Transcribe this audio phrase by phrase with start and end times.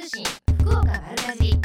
[0.00, 0.24] 通信
[0.60, 1.60] 福岡丸かじり。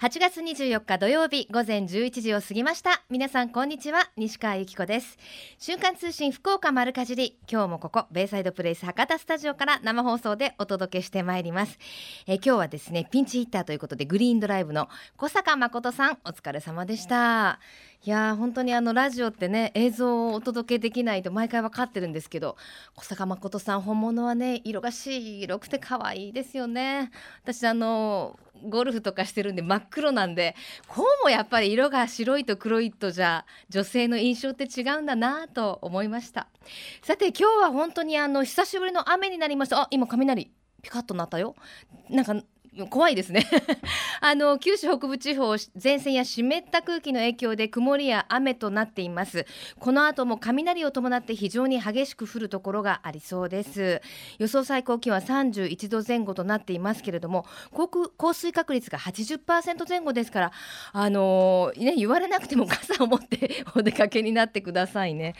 [0.00, 3.04] 8月24日土曜日午前11時を過ぎました。
[3.08, 5.16] 皆さんこんにちは西川由紀子です。
[5.60, 7.38] 瞬間通信福岡丸かじり。
[7.48, 11.78] 今日もここベイサイドプレイス博多スタジオから生放送でお届けしてまいります。
[12.26, 17.60] え今日はですねピンチヒッターということでグリーンドライブの小坂誠さんお疲れ様でした。
[17.87, 22.56] いいや本当にあのラジオってね映像をお届けできないと毎回分かってるんですけど
[22.94, 27.10] 小坂誠さん本物はね色が白くて可愛いですよね。
[27.42, 30.56] 私あのゴルフとかしてるんで真っ黒なんで
[30.86, 36.46] こうもやっぱり色が白いと黒いとじゃ女性の印象って違うんだなと思いました。
[37.02, 39.82] さて今日は本当にあの久しぶりの雨になりました。
[39.82, 40.50] あ今雷
[40.82, 41.56] ピカッとなったよ。
[42.08, 42.36] なんか
[42.90, 43.46] 怖いですね。
[44.20, 49.46] あの九州北部地方前線や湿った空気の影響で曇りや雨となっています。
[49.78, 54.00] この後も雷を伴って非常に激しく降るところがありそうです。
[54.38, 60.52] 予想最高気温は31度前後となっていますけれども降水確率が80%前後ですから
[60.92, 65.34] あのー、ね言われなくても傘を持って お出かけになってくださいね、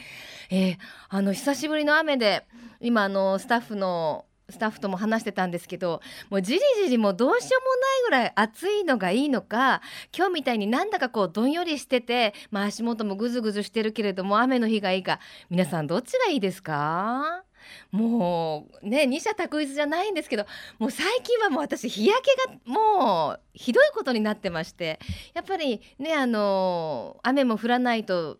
[0.50, 2.44] えー、あの久しぶりの雨で
[2.80, 9.82] 今あのスタッフのスタッフとも話してたんですけどもうじりじりもどうしようもないぐらい暑いのがいいのか
[10.16, 17.44] 今日みたいになんだかこうどんよりしてて、まあ、足元もぐずぐずしてるけれども雨の日がいいか皆さんどっちがいいですか？
[17.90, 20.46] もうね二者択一じゃないんですけど
[20.78, 24.98] もう最近はもう私日焼けがもうひどいことになってまして
[25.34, 28.38] やっぱりねあの雨も降らないと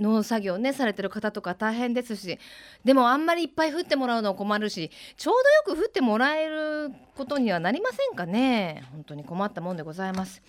[0.00, 2.38] 農作業ねされてる方とか大変ですし
[2.84, 5.34] でもあんまりいっぱい降ってもらうの困るしちょう
[5.66, 8.84] どよく降ってもらえることにはなりませんかね。
[8.92, 10.42] 本当に困ったもんでございます、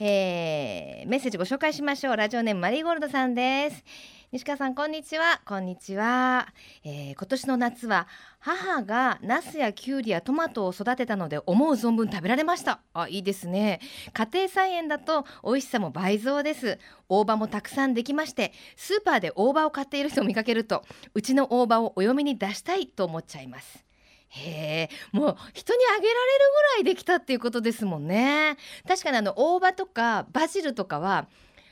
[0.00, 2.16] えー、メッセージご紹介しましょう。
[2.16, 3.84] ラジオネームマリーゴールドさんです。
[4.34, 5.40] 西川さんこんにちは。
[5.46, 6.48] こんにちは、
[6.82, 8.08] えー、今年の夏は
[8.40, 12.80] 母がナスやキュウリやトマトを育てたので思う存分食べられました。
[12.94, 13.78] あいいですね。
[14.12, 16.80] 家庭菜園だと美味しさも倍増です。
[17.08, 20.82] 大葉もたくさんできましてスーパーで大葉を買っている人を見かけると
[21.14, 23.84] うちの大葉をお嫁に出したいと思っちゃいます。
[24.30, 26.14] へえもう人にあげられる
[26.72, 28.56] ぐらいできたっていうことですもんね。
[28.88, 31.28] 確かにあの大葉とかバジルとかは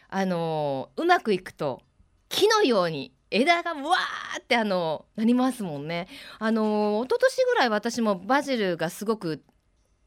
[0.08, 1.82] あのうまくいくと
[2.32, 6.08] 木のように枝がわーってあのなりますもんね。
[6.38, 9.42] あの一昨年ぐらい私もバジルがすごく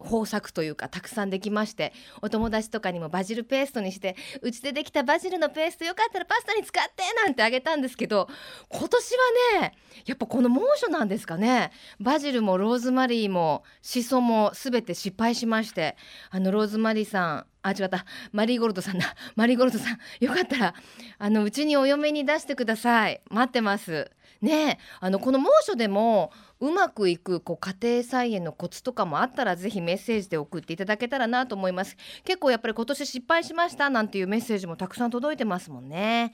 [0.04, 8.28] 豊作というかたくさんできましてお友達とかにもバジルペーストにしてうちでできたバジルのペーストよかったらパスタに使ってなんてあげたんですけど
[8.70, 9.14] 今年
[9.58, 9.74] はね
[10.06, 11.72] やっぱこの猛暑なんですかね。
[12.00, 15.96] バジルもローズマリーもシソも全て失敗しまして
[16.30, 18.06] あのローズマリーさんあ違った。
[18.32, 19.16] マリーゴルドさんだ。
[19.36, 20.76] マリーゴルドさんよかったら
[21.18, 23.22] あのうちにお嫁に出してください。
[23.32, 24.12] 待ってます。
[24.42, 31.98] ねあのこの猛暑でもうまくいくこう家庭菜園のコツとかもあったらぜひメッセージで送っていただけたらなと思います。
[32.24, 36.34] 結構やっぱり今年失敗しましたなんていうメッセージもたくさん届いてますもんね、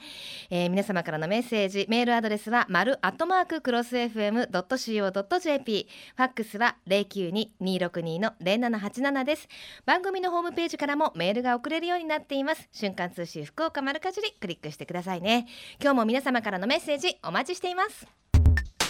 [0.50, 9.48] えー、皆様からのメッセージメールアドレスは丸アットマーククロス FM.co.jp ファックスは092-262の0787です。
[9.86, 12.70] 番組のホームページからもメールが送れるようになっています。
[12.72, 15.48] 瞬間通信福岡丸かじりクリックしてくださいね。
[15.82, 18.31] 今日も皆様からのメッセージお待ちしています。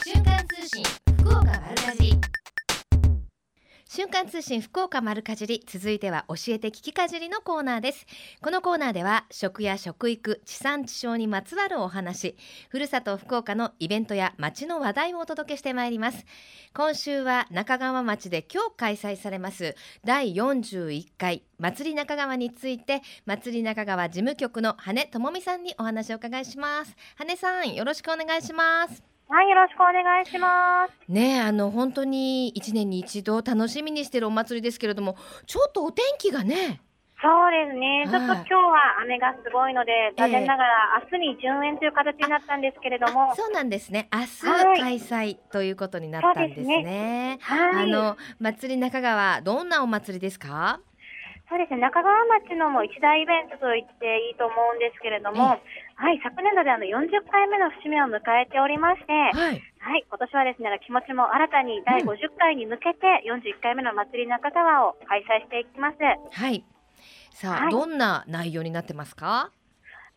[0.03, 0.84] 瞬間通信
[1.19, 2.22] 福岡丸かじり。
[3.88, 8.07] 瞬間通信福岡丸かじり続いては教えて聞きかじりのコーナーです。
[8.41, 12.35] このコーナーでは食や食育地産地消にまつわるお話
[12.69, 16.25] ふるさと福岡のイベントや街の話題をお届けしてまいります。
[16.73, 26.95] 今週は中川町で今日開催されます第41回祭り中川について祭り中川事務局の羽智美さんにお話を伺いします。
[27.17, 29.10] 羽根さんよろしくお願いします。
[29.34, 30.94] はい、よろしくお願いします。
[31.08, 35.16] ねあの本当に一年に一度楽しみにしているお祭りですけれども、
[35.46, 36.81] ちょっとお天気がね。
[37.22, 38.08] そうですね。
[38.12, 43.34] ちょっと今日は雨がすごいので、残念ながら明日に順延という形になったんですけれども。
[43.36, 44.09] そうなんですね。
[44.12, 44.41] 明日
[44.81, 47.40] 開催ということになったんですね。
[47.41, 50.82] はい、あの祭り中川どんなお祭りですか？
[51.47, 51.79] そうですね。
[51.79, 55.59] 中川町のも一大イベントと言っていいと思うんですけれども、
[56.02, 66.02] はい、昨年度であの40回目の節目を迎えておりまして、はい、はい、今年はですね、気持ちも新たに第50回に向けて41回目の祭り中川を開催していきます。
[66.02, 66.66] はい。
[67.38, 69.53] さあ、はい、どんな内容になってますか？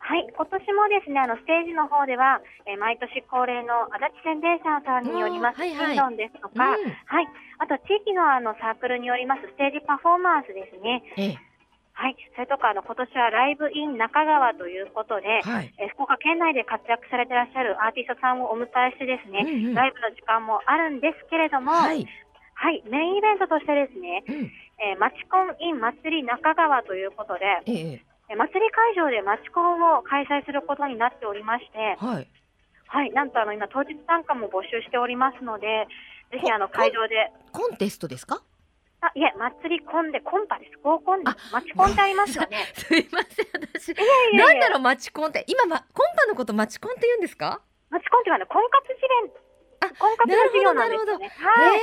[0.01, 7.29] はい、今年もですね、あの、ステージの方では、えー、毎年恒例の足立宣伝者さんによります、はいはい、ンですとか、うん、はい、
[7.61, 11.05] あと地域のあの、サークルによりますステージパフォーマンスですね。
[11.17, 11.54] ええ
[11.97, 12.15] はい。
[12.35, 22.05] それとか、あの、今年はライブイン中川ということで、はい、え福岡県内で活躍されていらっしゃるアーティストさんをお迎えしてですね、うんうん、ライブの時間もあるんですけれども、はい、
[22.53, 24.51] はい、メインイベントとしてですね、うん、
[24.83, 32.27] えー、マチコン in 祭り中川ということで、ええ、祭り会場でマチコンを開催することになっておりまして、はい、
[32.87, 35.87] はい、なんとあの今当日参加も募集しておりますので、
[36.31, 37.31] ぜひあの会場で。
[37.53, 38.43] コンテストですか？
[39.05, 40.77] あ、いえ、祭りコンでコンパです。
[40.81, 42.57] 合コンでマチコンってありますよね。
[42.73, 43.89] すいません、私。
[43.91, 43.95] い
[44.37, 45.43] やなんだろう、マチコンって。
[45.47, 47.61] 今、ま、コンパのことマチコンって言うんですか？
[47.89, 49.07] マチコンっていうのは、婚活事例、
[49.81, 51.27] あ、婚活の授業なんですね。
[51.37, 51.75] は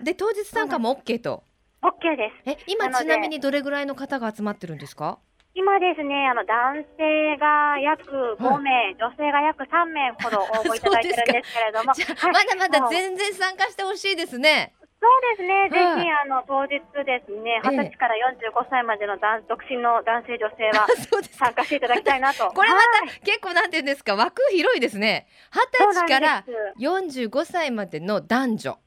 [0.00, 0.04] い。
[0.04, 1.44] で、当日参加も OK と。
[1.82, 2.50] OK です。
[2.50, 5.18] え、今ちなみにどれぐらいの方が集まってるんですか？
[5.56, 11.92] 今ですね、あの男性が約5名、はい、女性が約3名ほど応募いただいてるんですけれども、
[12.32, 14.74] まだまだ全然参加してほしいですね。
[15.04, 20.86] そうですね、ぜひあの当日ですね、二十歳から45歳までの独身の男性、女性は
[21.30, 22.48] 参加していただきたいなと。
[22.56, 25.26] これまた、結構なんていうんですか、枠広いですね。
[25.52, 26.44] 二十歳から
[26.80, 28.78] 45歳までの男女。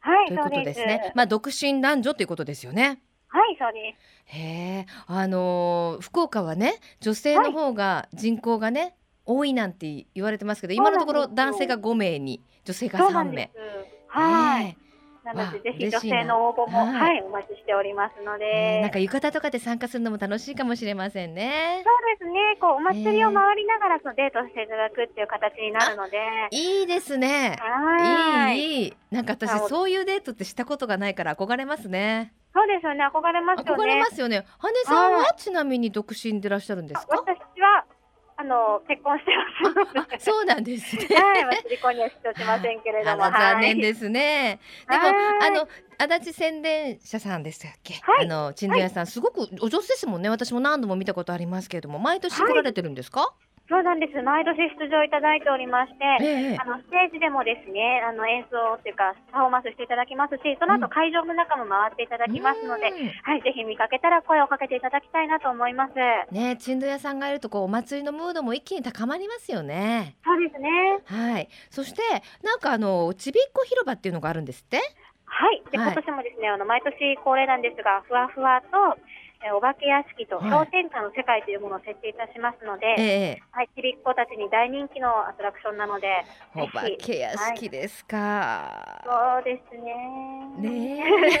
[0.00, 1.12] はい、ということですね。
[1.14, 3.00] まあ独身男女ということですよね。
[3.28, 3.94] はい、そうで
[4.26, 4.36] す。
[4.36, 4.40] へ
[4.80, 13.52] え、あのー、福岡はね、女性の方が人口がね、多いなんて言われてますけど、今のところ男性が5名に、女性が3名。
[14.08, 14.76] はい。
[15.34, 18.80] なので、ぜひ女性の応募も、はい、お待ちしておりますので。
[18.82, 21.82] なんか浴衣とかで参加するのも楽しいかもしれませんね。
[21.84, 22.56] そうですね。
[22.60, 26.18] こう、お祭りを回りながら、そのデートしていただくっていう形になるので。
[26.50, 27.56] いいですね。
[27.60, 28.58] はい。
[28.58, 28.96] いい。
[29.10, 32.32] なんか私、そういうデートってしたことがないから憧れますね。
[32.52, 33.06] そうですよね。
[33.06, 33.82] 憧れますよね。
[33.82, 34.44] 憧れますよね。
[34.58, 37.16] 羽根さんはちなみに独身でいらっしゃるんですか？
[37.16, 37.84] 私は
[38.40, 39.32] あの結婚して
[40.00, 40.24] ます。
[40.24, 41.06] そうなんですね。
[41.14, 44.60] はい、離婚には出場しませんけれども、残念ですね。
[44.88, 48.00] でもあの足立宣伝者さんでしたっけ？
[48.18, 50.30] あの鎮座屋さんすごくお上手ですもんね。
[50.30, 53.34] 私も何度も見たことありますけれども、毎年来られてるんですか？
[53.70, 54.20] そうなんです。
[54.20, 65.94] 毎年出場いただいておりまして、えあのステージでもですね、あの演奏っていうかパフォーマンスしていただきますし、その後会場の中も回っていただきますので、うん、はい、ぜひ見かけたら声をかけていただきたいなと思います。
[66.34, 70.16] ね、鎮土屋さんがいるとこうお祭りのムードも一気に高まりますよね。
[70.24, 70.68] そうですね。
[71.04, 71.48] はい。
[71.70, 72.02] そして
[72.42, 74.78] なんかあのちびっこ広場っていうのがあるんですって？
[74.78, 75.62] はい。
[75.70, 79.19] で、今年もですね、あの毎年恒例なんですが、ふわふわとえ
[79.56, 86.08] お化け屋敷と氷点下の世界というものを設定いたしますので、はい、はい、ちびっ子たちに大人気のアトラクションなので、
[86.54, 90.68] お化け屋敷ですか、はい、そうですね。
[90.68, 91.04] ね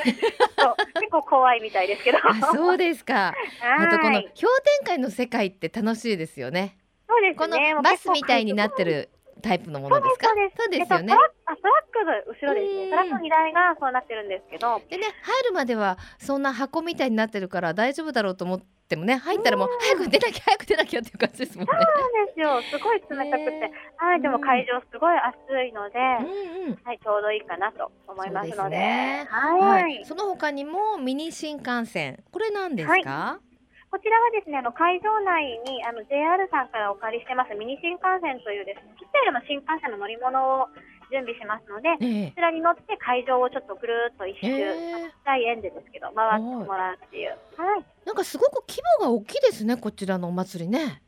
[0.96, 2.18] 結構怖いみたいですけど。
[2.52, 3.34] そうですか。
[3.60, 6.78] あとこの氷点下の世界って楽しいですよね。
[7.06, 7.34] そうですね。
[7.36, 10.28] このバスみたいになってるタイプのものですか？
[10.56, 11.12] そうですよね。
[11.12, 11.16] あ、
[11.56, 12.90] トラックが後ろですね。
[12.90, 14.80] トラックの荷台がそうなってるんですけど。
[14.88, 21.72] でね、入るまではそんな箱みたいになってるから大丈夫だろうと思ってもね、入ったらもう早く出なきゃ早く出なきゃっていう感じですもんね。
[21.72, 22.78] そうなんですよ。
[22.78, 25.36] すごい冷たくて、はい、でも会場すごい暑
[25.68, 28.70] いので、うんうん、はい、ちょうどいいかなと思いますので。
[28.70, 32.92] でね、はい、その他にもミニ新幹線、これなんですか？
[32.92, 33.49] はい
[33.90, 40.70] こちらはですね、あの会場内にあの JR さんからお借りしてますミニ新幹線というですね、ちっちゃいの新幹線の乗り物を
[41.10, 47.34] 準備しますので、えー、こちらに乗って会場をちょっとぐるっと一周、えー、大円でですけど回ってもらうっていう。
[47.58, 47.84] はい。
[48.06, 51.02] なんかすごく規模が大きいですね、こちらのお祭りね。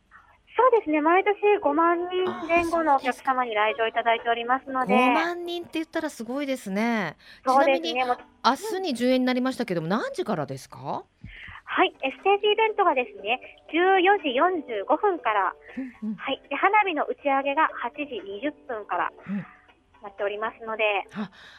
[0.59, 4.95] そうですね、毎年5万人前後のお客様に来場いただいておりますので。
[4.95, 7.17] 5万人って言ったらすごいですね。
[7.47, 8.05] そうですね。
[8.45, 11.05] 明日に10円になりましたけども、何時からですか？
[11.73, 13.41] はい、ステージイベントがですね、
[13.73, 15.55] 14時45分から、
[16.03, 19.11] うんうん、はい、で花火の打ち上げが8時20分から。
[20.03, 20.83] なっておりますので、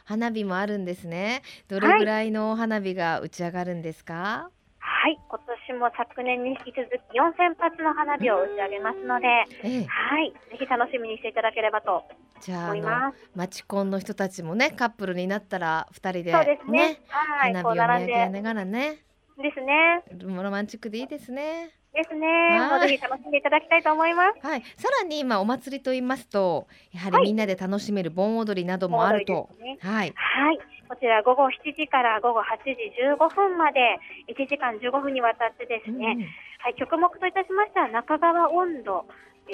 [0.03, 1.43] 花火もあるんですね。
[1.69, 4.51] どれぐらいの花火が打ち上がるんですか？
[4.79, 5.39] はい、今
[5.69, 9.27] 年も昨年に引き続き4000発の花火を打ち上げますので、
[9.63, 12.03] ええ、はい、ぜひ楽しみにしていただければと
[12.41, 18.99] じゃああマチコンの人たちもねカップルになったら2人で、ね、ですね、はい、花火を見上げながらね。
[19.41, 20.03] ですね。
[20.19, 21.71] ロマンチックでいいですね。
[21.93, 22.59] ですね。
[22.59, 24.45] もうぜひ楽しんでいただきたいと思います。
[24.45, 24.63] はい。
[24.77, 29.49] さらに今お祭りと言いますと、やはりみんなで楽しめる盆踊りなどもあると。
[29.59, 30.13] ね、はい。
[30.15, 30.59] はい。
[30.89, 33.97] こちら午後7時から午後8時15分まで
[34.29, 36.21] 1時間15分にわたってですね、うん、
[36.59, 39.05] はい、曲目といたしましては中川温度、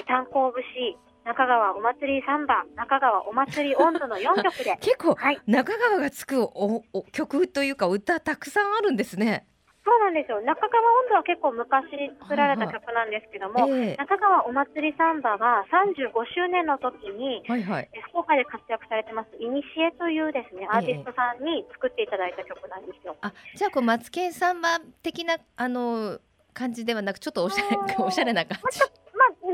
[0.06, 9.46] 炭鉱節、中川お祭りサンバ、中川お祭り温度の4曲で 結構、はい、中川がつくおお曲というか歌たくさんあるんですね。
[9.84, 10.40] そうなんですよ。
[10.44, 23.16] 中川温度は結構昔作られた曲なんですけども、はいはいえー、中川お祭りサンバは35周年の時に、はいはい、福岡で活躍されてます、いにしえというですね、アーティストさんに作っていただいた曲なんですよ。
[23.20, 26.20] あ、じゃあこう、マツケンサンバ的な、あの、
[26.52, 28.80] 感じではなく、ちょっとおしゃれ、おしゃれな感じ。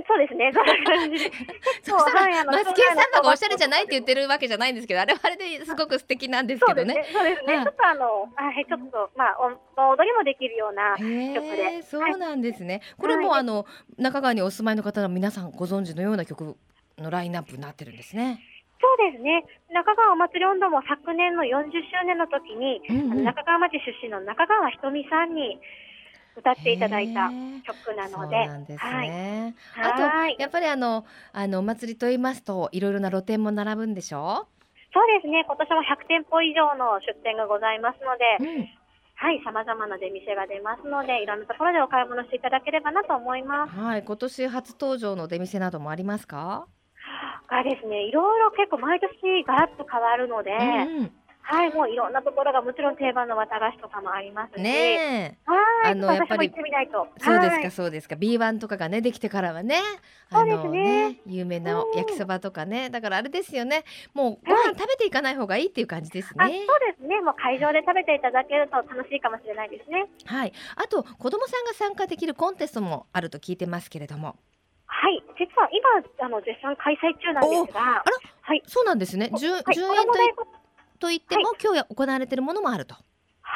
[0.08, 0.52] まあ、そうですね。
[0.54, 1.30] そんな感じで。
[1.82, 7.04] そしたら、マツケンサンバがおしゃれじゃないって言ってるわけじゃないんですけど、あれはあれですごく素敵なんですけどね。
[7.12, 7.54] そうですね。
[7.62, 9.36] ちょっとあの、はい、ちょっとまあ
[9.76, 11.82] お踊りもできるような曲で。
[11.82, 12.82] そうなんですね。
[12.98, 13.66] これもあの
[13.98, 16.56] 中川にお住まいの方の皆さんご存知のような曲
[16.98, 18.40] のラインナップになってるんですね。
[18.80, 19.44] そうですね。
[19.72, 25.58] 中川お祭り温度も昨年の40周年の時に、うんうん、中川町出身の中川ひとみさんに
[26.36, 27.30] 歌っていただいた
[27.64, 28.48] 曲なので。
[28.68, 29.54] ですね。
[29.72, 34.46] はい、あとやっぱりあのあのお祭りと言いますといろいろな露店も並ぶんでしょ？
[34.46, 34.46] う。
[34.92, 35.44] そうですね。
[35.46, 38.58] 今年も100店舗以上の出店がございますので。
[38.58, 38.68] うん
[39.18, 43.72] はい、さまざまな出店が出ますので、いろんなところでお買い物していただければなと思います。
[43.72, 46.66] はい、今年初登場の出店などもありますか？
[47.48, 51.10] がですね、いろいろ結構毎年ガラッと変わるので、うん、
[51.48, 55.54] はい、もういろんなところがもちろん定番の綿菓子とかもありますし、ねは
[55.90, 56.52] い、あのやっぱり
[57.20, 59.80] そうですかそうですか、B1 とかがねできてからはね、
[60.30, 66.44] あのね、ね、有名な焼きそばとかね、だからあれですよね、もうご飯食べていかない方がいいっていう感じですね。
[66.44, 70.06] はい、そうですね、もう会場で食べていただけると楽しいかもしれないですね。
[70.24, 74.34] はい、あと子供さんが参加できるコンテストもあると聞いてますけれども。
[74.86, 78.02] はい、実は今あの絶賛開催中なんですが、
[78.40, 79.30] はい、そうなんですね。
[79.32, 80.12] 10、はい、10円と
[80.96, 82.96] といっても、はい、今日行われているものもあると。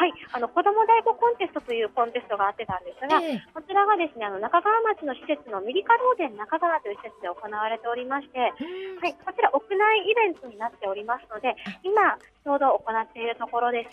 [0.01, 11.53] はい、あの子ども大子コンテストというコンテストがあってたんですが、えー、こちらがですねあの中川町の施設のミリカローデン中川という施設で行われておりまして、はい、こちら屋内イベントになっておりますので、
[11.85, 13.85] 今ちょうど行っているところで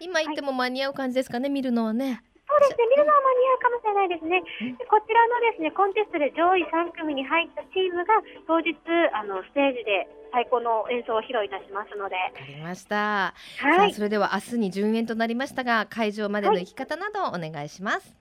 [0.00, 2.24] 今行っても間に合う感じですかね、はい、見るのはね。
[2.58, 4.42] そうですね、見るのは間に合うかもしれないですね。
[4.78, 8.74] でこちらのですねコンテストで上位3組に入ったチームが当日
[9.14, 12.16] あのステージで最高の演奏を披露いたしますので。
[12.16, 13.34] わかりました。
[13.58, 13.92] はい。
[13.94, 18.08] それでは明日に順延となりましたが、会場までの行き方などお願いします。
[18.08, 18.14] はい、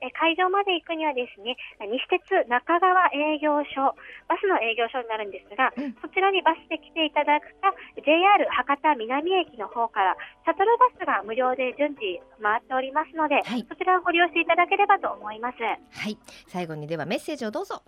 [0.00, 3.94] え会場まで行くにはですね、西鉄中川営業所、
[4.28, 7.72] バスの営業所になるんですが、うん、そちらにバスで来ていただくか、
[8.04, 15.58] JR 博多南駅の方からシャトルバスが無料で順次回っておりますので、はい、そちらをご利用していただければと思います。
[15.60, 17.82] はい、最後にではメッセージをどうぞ。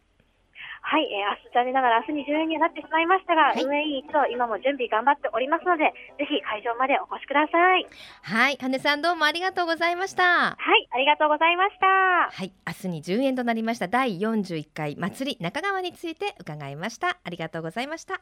[0.82, 7.86] はい、えー、明日残念ながら明日に10円にはなってしまいましたが、はい、運営委員一同今も準備頑張っておりますので、ぜひ会場までお越しください。
[8.22, 10.56] はい、羽さんどうもありがとうございました。
[10.56, 11.86] はい、ありがとうございました。
[11.86, 17.18] はい、明日に10円となりました第41回祭り中川について伺いました。
[17.22, 18.20] ありがとうございました。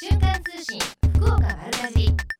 [0.00, 0.80] 瞬間通信
[1.14, 2.35] 福岡丸かじり。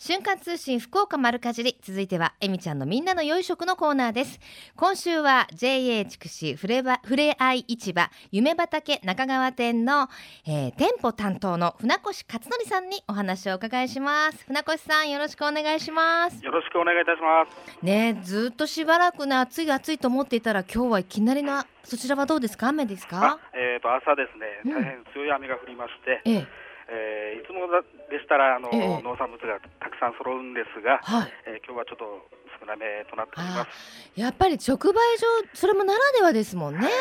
[0.00, 1.76] 瞬間通信福岡丸かじり。
[1.82, 4.38] 続いてはえみちゃんのみんなの良い食のコーナーです。
[4.76, 10.08] 今週は JA 筑紫ふればふれあい市場夢畑中川店の、
[10.46, 14.44] えー、店舗担当の船越勝則さんにお話をお伺いします。
[14.46, 16.44] 船越さんよろしくお願いします。
[16.44, 17.84] よろしくお願いいたします。
[17.84, 22.68] ねずっとしばらくね暑い暑いと思っていたら今日はいきなりのそちらはどうですか？
[22.68, 23.40] 雨ですか？
[23.52, 26.46] えっ、ー、と朝ですね大変強い雨が降りまして、うん、ええ。
[26.90, 27.66] えー、いつも
[28.10, 32.28] でしたらあの、ええ、農産物がたくさん揃うんですが、はい、えー、今日はちょっと
[32.60, 34.12] 少なめとなっております。
[34.16, 36.80] やっぱり直売所それもならではですもんね。
[36.80, 36.92] はい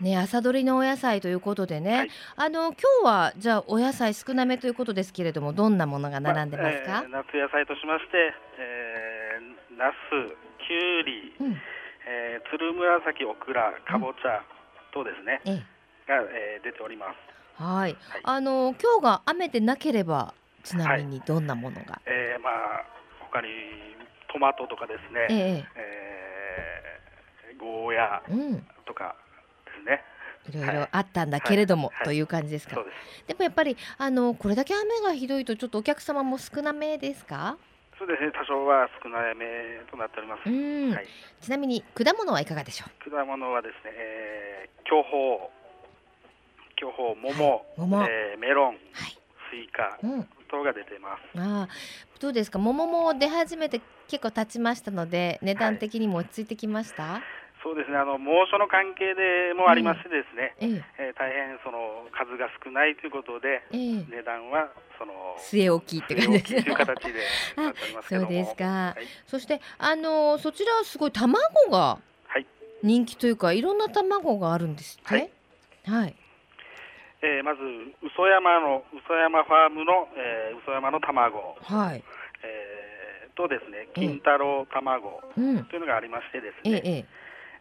[0.00, 9.94] ね、ね、朝取りのお野菜ということでね、はい、あの今日はじゃあお野菜少なめということですけれどもどんなものが並んでますか、まあえー、夏野菜としまして、えー、ナス、
[10.66, 11.56] きゅうり、うん、
[12.08, 14.42] えー、つるむらさき、オクラ、かぼちゃ
[14.92, 15.54] とですね、うん、
[16.08, 17.35] が、えー、出ております。
[17.58, 22.52] はい、あの今日が雨でなければちなみにどんなものが、はい、えー、まあ
[23.20, 23.48] 他に
[24.32, 28.22] トマトとかですね、えー、えー、ゴーヤ
[28.86, 29.16] とか
[29.64, 30.04] ですね、
[30.50, 32.86] いろいろあったんだけれども、はい、という感じですか、はい、
[33.26, 37.56] でもやっぱりあのこれだけ雨がひどいとちょっとお客様も少なめですか？
[37.98, 38.30] そうですね。
[38.32, 41.06] 多少は少なめとなっております、はい、
[41.40, 43.10] ちなみに果物はいかがでしょう？
[43.10, 45.48] 果物はですね、えー、巨峰
[46.76, 48.06] 巨峰、桃、桃。
[48.08, 48.78] えー、メロン、はい、
[49.50, 51.38] スイカ、うん、等が出てます。
[51.38, 51.68] あ
[52.20, 52.58] どうですか？
[52.58, 57.22] 桃も出始めて結構経ちましたので値段的にも落ち着いてきました、はい、
[57.62, 57.96] そうですね。
[57.98, 60.84] あの猛暑の関係でもありましてですね、ええ。
[61.08, 64.68] えー、大変その数が少ないということで、えー、値段は
[64.98, 66.64] その据え置きって感じです。
[66.64, 67.20] という形で
[68.08, 71.40] そうですか、はい、そしてあのそちらはすごい卵
[71.70, 71.98] が
[72.82, 75.30] 人気というか、い、ろんな卵があるんですって、はい、
[75.86, 76.14] はい
[77.22, 77.60] えー、まず
[78.04, 82.02] 嘘山の嘘山ファームの、えー、嘘山の卵、はい。
[82.44, 85.22] えー、とですね金太郎卵。
[85.34, 87.06] というのがありましてですね、ええ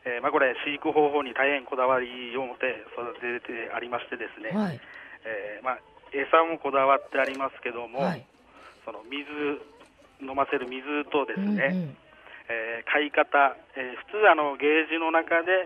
[0.06, 4.80] えー、まあ、これ飼育方法に大変こだわりを持って育ててありましてですね、はい、
[5.26, 5.80] えー、まあ、
[6.14, 8.26] 餌もこだわってありますけども、はい、
[8.86, 9.26] その水
[10.22, 11.98] 飲ませる水とですね、うんうん
[12.48, 15.66] えー、買い方、えー、普通あのゲージの中で、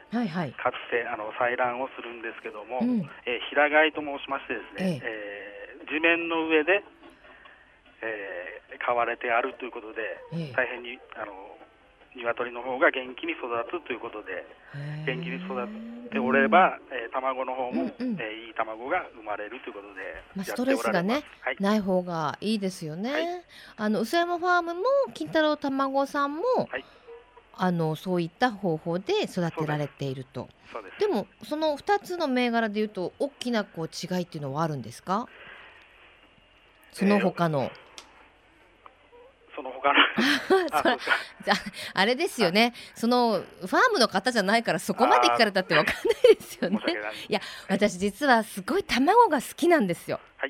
[0.55, 5.83] かつてあの採卵をするんですけども、うん、えー、平飼いと申しましてですね、ええ。
[5.83, 6.83] ー、地面の上で、
[8.01, 11.58] えー、飼われてあるということで、大変にあの
[12.15, 14.45] 鶏の方が元気に育つということで
[15.05, 19.99] 元気に育っておれば、えー、卵の方も、うんうん、えー、いい卵が生まれるということで
[20.35, 23.23] まあ、ストレスがね、はい、ない方がいいですよね、はい、
[23.77, 24.81] あの薄山ファームも
[25.13, 26.85] 金太郎卵さんも、はい、
[27.55, 30.47] あのそういった方法で育てられていると。
[30.99, 35.27] でもその2つの銘柄でいうと大きなこう違いっていうのはあるんですか？
[36.91, 37.88] その他の、えー
[39.59, 40.97] その他の
[41.43, 41.53] じゃ
[41.93, 42.73] あれですよね。
[42.95, 46.01] そのファームの方じゃないからそこまで聞かれたってわかんな
[46.31, 46.79] いですよね。
[47.27, 47.33] い。
[47.33, 50.49] や私実はすごい卵が好きなんですよ、はい、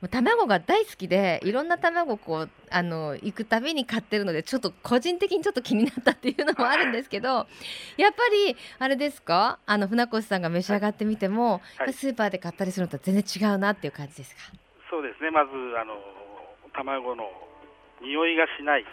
[0.00, 7.28] もう卵が大好きでいろんな卵こうあの行くたびに買ってるのでちょっと個人的にちょっと気になったっていうのもあるんですけど
[7.96, 9.58] やっぱりあれですか？
[9.66, 14.42] あの船越さんが召し上がってみても、はい、スーパーで買ったりするのと全然違うなっていう感じですか？
[14.88, 15.32] そうですね。
[15.32, 15.50] まず
[15.80, 15.96] あの
[16.72, 17.24] 卵の
[18.02, 18.84] 匂いがしない、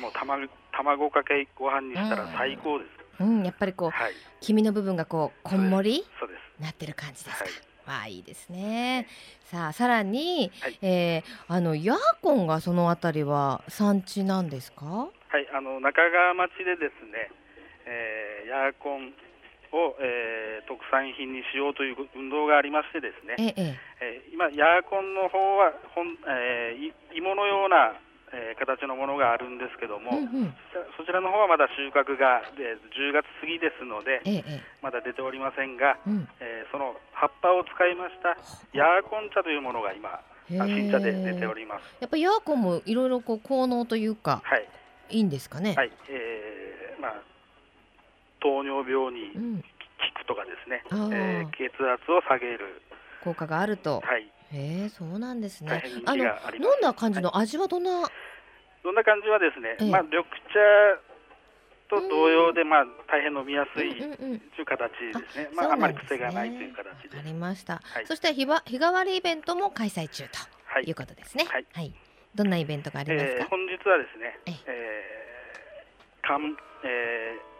[0.00, 2.84] もう卵卵かけご飯にしたら最高で
[3.18, 3.22] す。
[3.22, 6.04] うん、やっぱりこう、はい、黄身の部分がこうこんもり
[6.60, 7.44] なってる感じですか。
[7.86, 9.08] はい、あいいですね。
[9.44, 14.84] さあさらに、はい、えー、あのヤーコンがそのあたりは産地なんですか？
[14.84, 15.10] は
[15.40, 17.30] い、あの中川町でですね、
[17.86, 19.12] えー、ヤーコン
[19.76, 23.76] を、えー、特産品にしようという運動がありましてですね、ええ。
[24.00, 27.92] えー、今、ヤーコンの方は本、えー、芋のような、
[28.32, 30.54] えー、形のものがあるんですけども、うんうん、
[30.96, 38.34] そちらの方はまだ収穫が、えー、10月過ぎですので、ええ、まだ出ておりませんが、うん、えー、その葉っぱを使いました
[38.72, 41.84] ヤーコン茶というものが今、新茶で出ております。
[42.00, 44.66] やっぱりヤーコンもいろいろ効能というか、はい、
[45.10, 45.74] いいんですかね。
[45.76, 47.35] はい、えーまあ
[48.40, 52.82] 糖尿病に効くとかですね、うん、えー、血圧を下げる
[53.24, 54.00] 効果があると。
[54.00, 54.30] はい。
[54.52, 55.82] へえ、そうなんですね。
[56.04, 58.10] あの飲んだ感じの味はどんな、はい、
[58.84, 60.28] どんな感じはですね、ええ、まあ緑茶
[61.88, 65.48] と同様で、まあ大変飲みやすいという形ですね。
[65.54, 67.18] まああまり癖がないという形で。
[67.18, 67.80] ありました。
[67.82, 70.38] はい、そして日は日替わりイベントも開催中と
[70.88, 71.44] いうことですね。
[71.44, 71.66] はい。
[71.72, 71.92] はい、
[72.34, 73.32] どんなイベントがありますか？
[73.32, 77.55] えー、本日はですね、えー、かんえー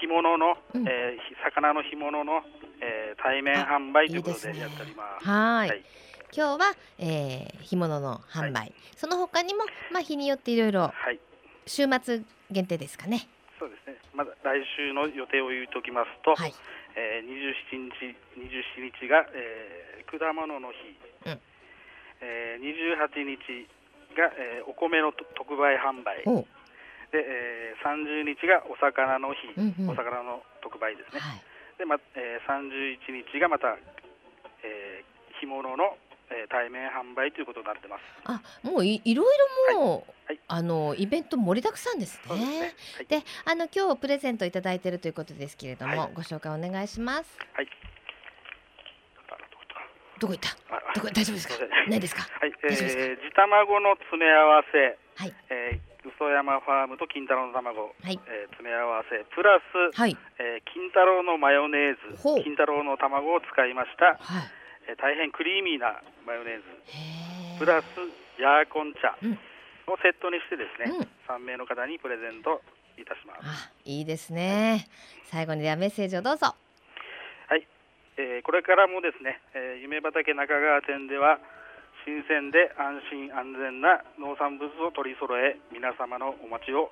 [0.00, 2.40] 干物の、うん、えー、魚の干物の、
[2.80, 5.24] えー、対面販売ということでやっております。
[5.24, 5.68] いいはい。
[5.68, 5.84] はい。
[6.32, 10.92] 今日は、えー、干物の販売、はい、その他にも、まあ、日によっていろいろ
[11.66, 13.28] 週末限定ですかね。
[13.58, 13.96] そうですね。
[14.14, 16.54] まだ来週の予定を言っておきますと、はい、
[16.96, 20.76] えー、27日27日が、えー、果物の日、
[21.26, 21.40] うん、
[22.22, 23.66] えー、28日
[24.16, 26.24] が、えー、お米の特売販売。
[27.12, 31.42] で、えー、30日がお魚の日、うんうん、お魚の特売ですね、はい、
[31.78, 33.76] でまえー、31日がまた、
[34.62, 35.96] えー、干物の、
[36.30, 39.38] えー、対面販売ということになってますあもういいろい
[39.74, 42.74] ろもう、はい、あのイベント盛りだくさんですね。
[43.08, 47.38] で、ねはい、あの今日プレゼントいただいているということですけれども、ご紹介お願いします。
[47.54, 47.68] はい。
[50.20, 50.54] どこ行った？
[50.94, 51.54] どこ大丈夫ですか？
[51.88, 52.22] ないですか？
[52.22, 52.52] はい。
[52.62, 54.78] えー、地卵の詰め合わせ。
[55.16, 55.34] はい。
[55.50, 58.18] えー、磯山ファームと金太郎の卵、はい。
[58.26, 60.16] えー、詰め合わせプラス、はい。
[60.38, 64.48] えー、金太郎のマヨネーズ金太郎の卵を使いました、はい。
[64.88, 66.64] えー、大変クリーミーなマヨネーズ。
[67.58, 67.84] プラス
[68.40, 69.16] ヤーコン茶。
[69.90, 72.62] をセットにしてですね、うん、3名の方にプレゼント
[72.94, 73.42] いたします。
[73.42, 74.86] あいいですね。
[75.26, 76.54] 最後にではメッセージをどうぞ。
[77.48, 77.66] はい、
[78.16, 81.38] えー、これからもですね、えー、夢畑中川店では
[82.04, 86.90] 新鮮で安心安全な農産物を取り揃え皆様のお待ちを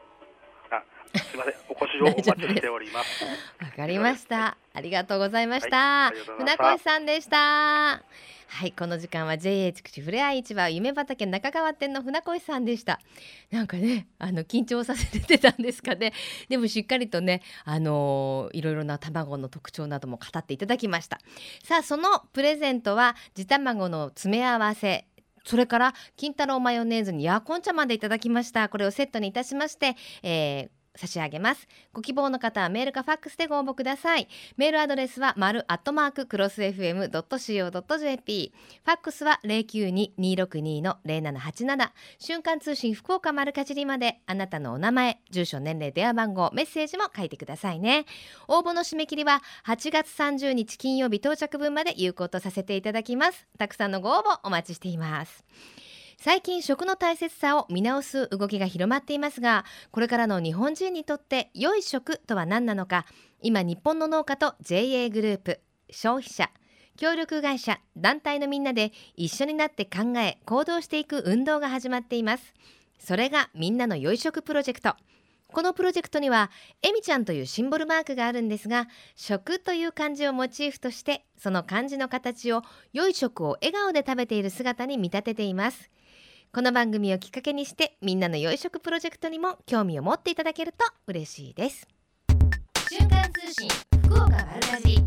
[0.70, 0.82] あ
[1.16, 3.24] すみません お越しをお待ちしております。
[3.24, 4.56] わかりました。
[4.74, 8.02] ありがとうございました、はい、船越さんでした
[8.50, 12.98] はいこの時間は JA 筑紫ふれあい市場夢畑中川店の船越さんでした。
[13.50, 16.12] なんかねあの緊張させてたんですかね。
[16.48, 21.20] でもしっかりとねあのー、いろいろな卵の特徴なども語っていただきました。
[21.62, 25.06] さあそのプレゼントは地卵の詰め合わせ。
[25.44, 28.68] それから金太郎マヨネーズにヤーコン茶までいただきました。
[28.68, 31.68] これをセットにいたしまして、えー差し上げます。
[31.92, 34.26] ご希望の方はメールかファックスでご応募ください。
[34.56, 38.52] メールアドレスは丸アットマーククロス FM.co.jp
[38.84, 48.04] ファックスは092-262の0787瞬間通信福岡丸かじりまであなたのお名前住所年齢電話番号メッセージも書いてくださいね。
[48.48, 53.46] 応募の締め切りは8月30日金曜日到着分まで有効とさせていただきます。
[53.56, 55.44] たくさんのご応募お待ちしています。
[56.20, 63.06] 最近食の大切さを見直す動きが広まっていますがこれからの日本人にとって良い食とは何なのか
[63.40, 66.50] 今日本の農家と JA グループ消費者
[66.96, 72.52] 協力会社団体のみんなで一緒になって考え行動していく運動が始まっています。
[72.98, 74.96] それがみんなの良い食プロジェクト。
[75.52, 76.50] このプロジェクトには
[76.82, 85.88] えみちゃんというシンボルマークがあるんですが食という漢字をモチーフとしてその漢字の形を良い食を笑顔で食べている姿に見立てています。
[86.50, 91.86] この番組をきっかけにしてみんなの良い食プロジェクトにも興味を持っていただけると嬉しいです。
[92.90, 93.68] 瞬間通信
[94.06, 94.98] 福岡丸かじ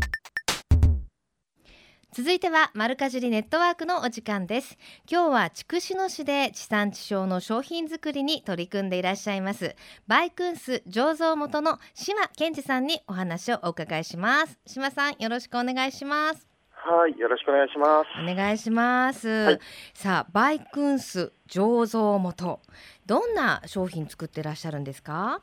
[2.14, 4.78] 続いては丸かじりネットワークのお時間です。
[5.10, 9.74] 今日は筑紫野市で地産地消の商品作りに取り組んでいらっしゃいます
[10.06, 14.58] バイクンス醸造元の島健二さんにお話をお伺いします。
[14.66, 16.51] 島さんよろしくお願いします
[16.84, 18.08] はい、よろしくお願いします。
[18.20, 19.28] お願いします。
[19.28, 19.60] はい、
[19.94, 22.60] さあ、バイクンス醸造元、
[23.06, 25.40] どんな商品作ってらっしゃるんですか？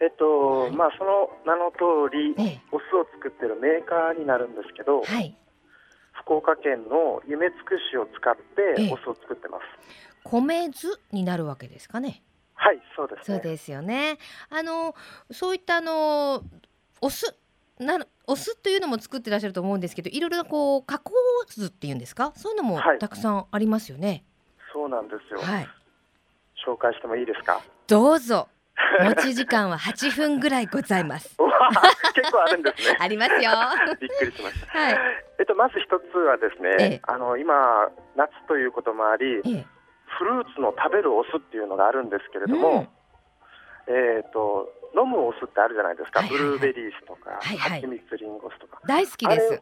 [0.00, 5.02] えっと、はい、まあ、その名の通り、ええ、お酢を作ってるメーカーになるんですけど。
[5.02, 5.36] はい、
[6.24, 9.62] 福岡県の夢つくしを使ってお酢を作ってます。
[10.24, 12.22] 米酢になるわけですかね？
[12.54, 14.18] はい、そうです、ね、そうですよね。
[14.50, 14.96] あの
[15.30, 16.42] そういったあの
[17.00, 17.36] お酢
[17.78, 21.12] なお酢というのも作ってらっしゃると思うんですけど、いろいろなこう加工
[21.48, 24.08] 酢っていうんですか、そういうのもたくさんありますよね。
[24.08, 24.24] はい、
[24.72, 25.40] そうなんですよ。
[25.40, 25.68] はい。
[26.66, 27.60] 紹介してもいいですか？
[27.86, 28.48] どうぞ。
[29.04, 31.36] 持ち時間は8分ぐらいございます。
[32.14, 32.96] 結構あるんですね。
[33.00, 33.50] ありますよ。
[34.00, 34.78] びっくりしました。
[34.78, 34.98] はい。
[35.38, 39.64] えっとまず一つはですね、ええ、あの今夏ということもあり、え、
[40.18, 42.88] フルーツの食べるお酢っていうのがあるんですけれども、
[43.86, 46.20] うん、えっ、と飲むお酢ってあるじゃないですか。
[46.20, 48.80] はいはいはい、ブルーベリー酢とか、はいはい、蜂蜜リンゴ酢とか。
[48.86, 49.60] 大好きです。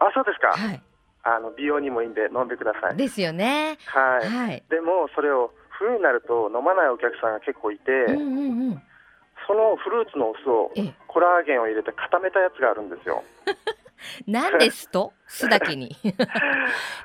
[0.00, 0.52] あそうですか。
[0.52, 0.82] はい。
[1.24, 2.96] あの美容にもいいんで飲んでください。
[2.96, 3.78] ですよね。
[3.86, 4.28] はい。
[4.28, 8.82] はい、でもそれを冬になると飲まないお客さんが結構いて、うんうんうん、
[9.46, 10.70] そのフルーツのお酢を
[11.06, 13.22] コラーゲンを入れて固めたやつがあるんですよ。
[14.26, 15.12] 何ですと？
[15.28, 15.94] 酢だけに、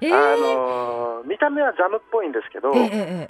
[0.01, 3.29] えー、あのー、見た目はジャムっぽいんですけど、え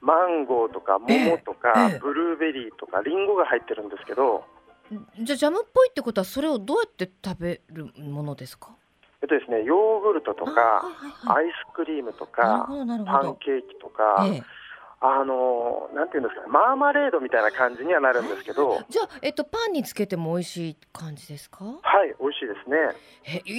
[0.00, 4.44] マンゴーとか桃とか、えー、ブルーベリーとかリンゴが入ってるんですけど。
[5.20, 8.70] じゃあジャムっぽいってことはそれをどうやって食べるものですか？
[9.22, 10.82] えっとですねヨーグルトとか、は
[11.24, 14.42] いはい、アイスクリームとかパンケーキとか、えー
[15.00, 18.82] あのなんていうんですかねマーマレードみたいな感じにはなるんですけど。
[18.88, 21.64] じゃあ、えっと、パンにつけても美味しい感じですか？
[21.64, 21.70] は
[22.04, 22.76] い美味しいですね。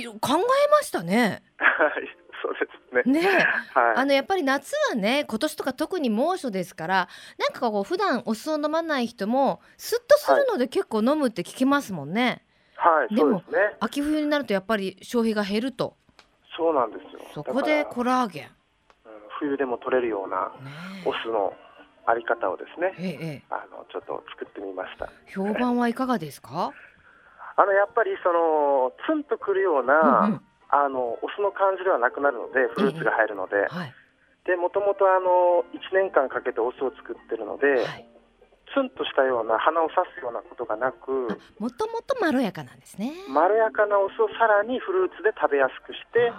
[0.03, 1.41] え考えましたね。
[1.55, 2.09] はい
[2.43, 3.03] そうですね。
[3.05, 3.21] ね、
[3.73, 12.45] はい、あのやっぱり夏はね今年とか特に猛暑ですからなんかこう普段お酢を飲まない人もスッとするので結構飲むって聞きますもんね。
[12.75, 15.95] はい、でも、ね、秋冬になるとやっぱり消費が減ると。
[16.55, 17.19] そうなんですよ。
[17.33, 18.49] そこでコラーゲン。
[19.39, 20.51] 冬でも取れるような
[21.05, 21.53] お酢の
[22.05, 26.73] あり方をですね、ええ、あのちょっと作ってみました評判はいかがですか？
[27.55, 33.93] あのやっぱりそのツンとくるような、うんうん、あのお酢の感じではなくなるのでフルーツが入るので、えはい、
[34.45, 38.05] でもともとあの1年間かけてお酢を作ってるので、はい、
[38.73, 41.27] ツンとしたような鼻を刺すようなことがなく
[41.57, 46.29] もともとまろやかなんですねまろやかなお酢をさらにフルーツで食べやすくして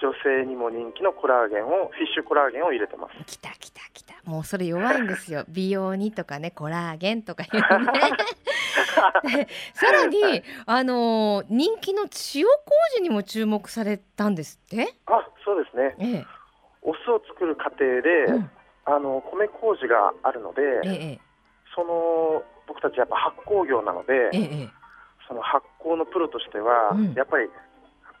[0.00, 3.24] 女性にも人気のコラーゲンをフィッシュコラーゲンを入れてます。
[3.24, 4.14] きたきたきた。
[4.24, 5.44] もうそれ弱いんですよ。
[5.48, 7.62] 美容にとかねコラーゲンとかいうね。
[9.74, 12.02] さらにあのー、人気の
[12.34, 12.44] 塩
[12.94, 14.94] 麹にも注目されたんですって？
[15.06, 15.96] あ、そうですね。
[15.98, 16.26] ええ、
[16.82, 18.50] お酢を作る過程で、うん、
[18.84, 21.20] あの米麹があるので、ええ、
[21.74, 24.68] その僕たちやっぱ発酵業なので、え、
[25.28, 27.48] その発酵のプロとしては、うん、やっぱり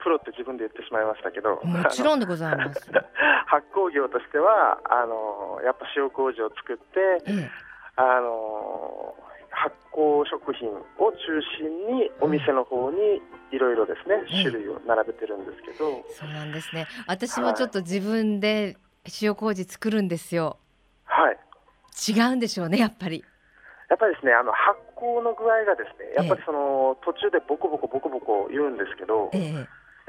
[0.02, 2.90] プロって自分で言ってしまいましたけどもちろんでございます。
[3.46, 7.50] 発酵業としてはあのやっぱ塩麹を作って、ええ、
[7.96, 9.14] あの
[9.52, 11.16] 発酵食品を中
[11.60, 13.20] 心にお店の方に
[13.52, 16.86] いろいろですね、種類を並べてるんですけど、そうなんですね。
[17.06, 18.76] 私もちょっと自分で
[19.20, 20.56] 塩麹作るんですよ。
[21.04, 21.38] はい。
[21.92, 23.24] 違うんでしょうねやっぱり。
[23.90, 29.52] やっぱりですねあの発酵の具合がですねやっぱりその、途中でボコボコボコボコ言うんですけど、ええ。
[29.52, 29.66] やっ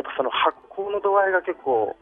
[0.07, 1.95] ぱその発酵の度合いが結構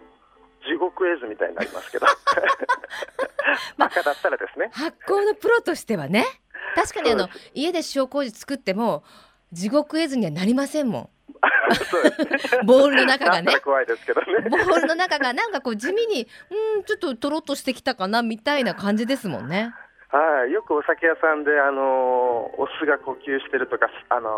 [0.65, 2.05] 地獄絵図みたいになりますけど。
[3.77, 4.69] バカだったらですね。
[4.71, 6.25] 発酵のプロとしてはね。
[6.75, 9.03] 確かにあの家で塩麹作っても
[9.51, 11.09] 地獄絵図にはなりませんもん。
[12.65, 13.59] ボールの中がね。
[13.59, 14.49] 怖いですけどね。
[14.49, 19.73] ボールの中がなんかこう地味にうんちょっととろっとしてきたかなみたいな感じですもんね
[20.11, 24.35] はい、よくお酒屋さんで、あのお酢が呼吸してるとか、あの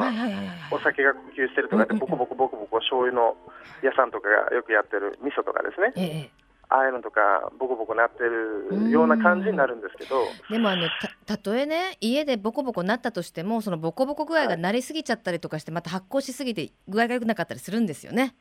[0.70, 3.36] お酒が呼吸してるとかで、ボコボコボコボコ醤油の
[3.82, 7.22] 屋さんとかがよくやってる味噌とかですね、ええ、ああいうのとか
[7.60, 10.26] ボコボコなってるような感じになるんですけど。
[10.50, 10.88] でもあの
[11.26, 18.36] たとえね家でボコボコなったとしてもそのボコボコ具合がなりすぎちゃったりとかしてまた発酵しすぎて具合が良くなかったりするんですよね。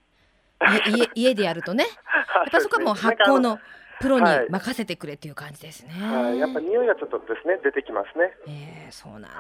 [0.89, 1.85] 家家でやるとね。
[1.85, 3.59] やっぱそこはもう発酵の
[4.03, 5.93] プロに任せてくれっていう感じですね。
[5.93, 8.33] はい、やっぱ匂いがちょっとですね出てきますね。
[8.49, 9.35] えー、そうなんです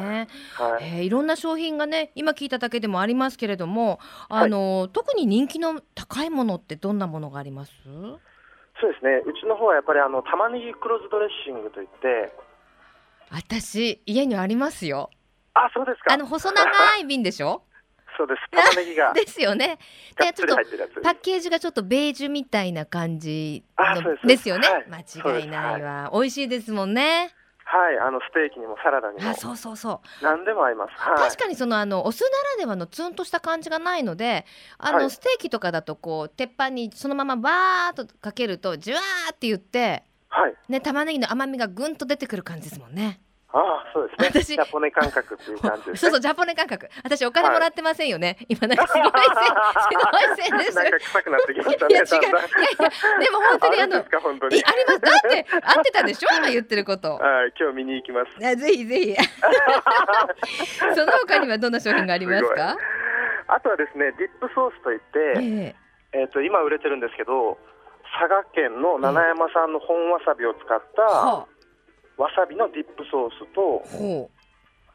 [0.00, 0.28] ね。
[0.54, 7.72] はい、えー、いろんな商品がね今聞いただけでもありますけれども、あの、はい、特に人気の高いものってどんなものがあります？
[8.80, 9.22] そうですね。
[9.26, 12.32] うちの方はやっぱりあの玉ねぎ黒酢ドレッシングといって、
[13.30, 15.10] 私家にありますよ。
[15.54, 16.14] あ、そうですか。
[16.14, 16.64] あの細長
[17.00, 17.62] い瓶でしょ？
[18.16, 18.40] そうです。
[18.50, 19.12] 玉ねぎが。
[19.12, 19.78] ですよね。
[20.18, 20.56] で、ちょっと
[21.02, 24.68] パッケージがちょっとベージュみたいな感じのですよね。
[24.88, 26.10] 間違いないわ。
[26.12, 27.34] 美味しいですもんね。
[27.68, 29.34] はい、あのステーキにもサラダにも。
[29.34, 30.24] そうそうそう。
[30.24, 30.92] 何でも合います。
[30.94, 34.46] はい、確かにそのあのお酢ならではのツンとした感じがないので、
[34.78, 43.20] あの、はい、ステーキとかだとこう鉄板にそのままバーっとかけるとジュワーって言って、はい、ね玉ねぎの甘みがぐんと出てくる感じですもんね。
[43.56, 44.42] ああ、そうですね。
[44.44, 46.90] 私ジャポネ感覚っていう感じです、ね、そうそう、ジャポネ感覚。
[47.02, 48.36] 私お金もらってませんよね。
[48.38, 49.24] はい、今なんかすごいせん、す
[50.12, 50.76] ごいせんです。
[50.76, 51.94] なんか臭くなってきましたね。
[51.94, 52.08] いや違う。
[52.08, 52.36] いやいや、
[53.18, 55.00] でも本当にあの、ああります。
[55.00, 56.28] だって合ってたでしょ？
[56.36, 57.16] 今言ってること。
[57.16, 58.56] はい、今日見に行きます。
[58.56, 59.16] ぜひぜひ。
[60.94, 62.76] その他にはどんな商品がありますか？
[63.48, 65.74] あとはですね、ディップソースといって、
[66.12, 67.56] えっ、ー、と今売れてるんですけど、
[68.20, 71.02] 佐賀県の七山産の本わさびを使った。
[71.02, 71.55] はあ
[72.16, 74.30] わさびのディップソースと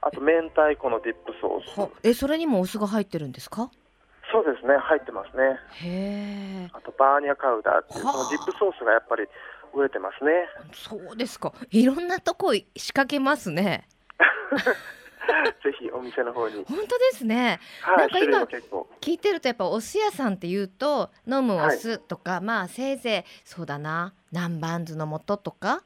[0.02, 2.08] あと明太子のディップソース。
[2.08, 3.70] えそれにもお酢が入ってるんですか？
[4.32, 4.76] そうですね。
[4.78, 5.60] 入ってますね。
[5.84, 6.70] へえ。
[6.74, 9.28] あとバーニャカウダーっていうそのディップソースがやっぱり
[9.74, 10.32] 売れてますね。
[10.74, 11.54] そうですか。
[11.70, 13.88] いろんなとこ仕掛けますね。
[15.64, 16.66] ぜひお店の方に。
[16.66, 17.60] 本当ですね。
[17.82, 18.44] はい、なんか今
[19.00, 25.84] 聞いてるとやっぱお酢屋さんっていうと飲むお酢とか、はい、まあせいぜいそうだな南蛮酢の素とか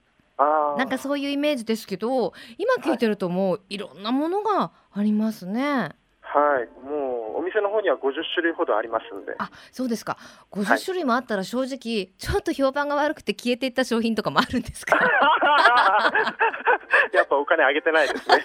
[0.77, 5.91] なんかそういうイメージですけど今聞いてるともういろんなものがありますね。
[6.27, 7.99] はい、もうお店の方には50
[8.33, 9.35] 種類ほどありますんで。
[9.37, 10.17] あ、そうですか。
[10.51, 14.97] 50種類もあったら正直、ちょっと評判が悪くて消えていった商品とかもあるんですか？
[17.13, 18.35] やっぱお金あげてないですね。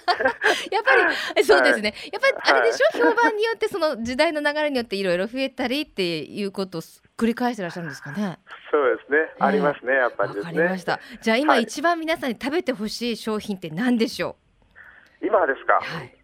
[0.71, 0.95] やっぱ
[1.35, 1.93] りそうですね。
[2.13, 6.81] やっぱりあれでしょ、はい、評判によってその時代の流れによっていろいろ増えたりっていうことを
[7.17, 8.39] 繰り返してらっしゃるんですかね？
[8.71, 9.17] そうですね。
[9.37, 9.93] えー、ありますね。
[9.93, 10.99] やっぱり、ね、わかりました。
[11.21, 14.37] じゃあ今一番皆さんに食べてほしい商品って何でしょ
[15.21, 15.27] う？
[15.27, 15.73] 今ですか？
[15.81, 16.15] はい。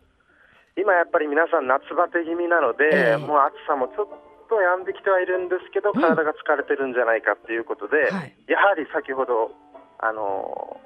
[0.77, 9.51] 今やっぱり皆さん夏バテ気味なので、えー、もう暑さもちょっと止んできてはいるんですけど、体が疲れてるんじゃないかっていうことで、うんはい、やはり先ほど
[9.99, 10.79] あの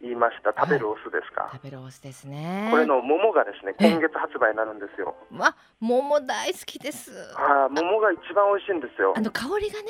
[0.00, 9.88] 言いました食べるお酢ですか、はい、食べるお酢ですねこれの桃がですね今月発売になるんですよわ桃大好きですあ桃が一番美味しいんですよあの香りがね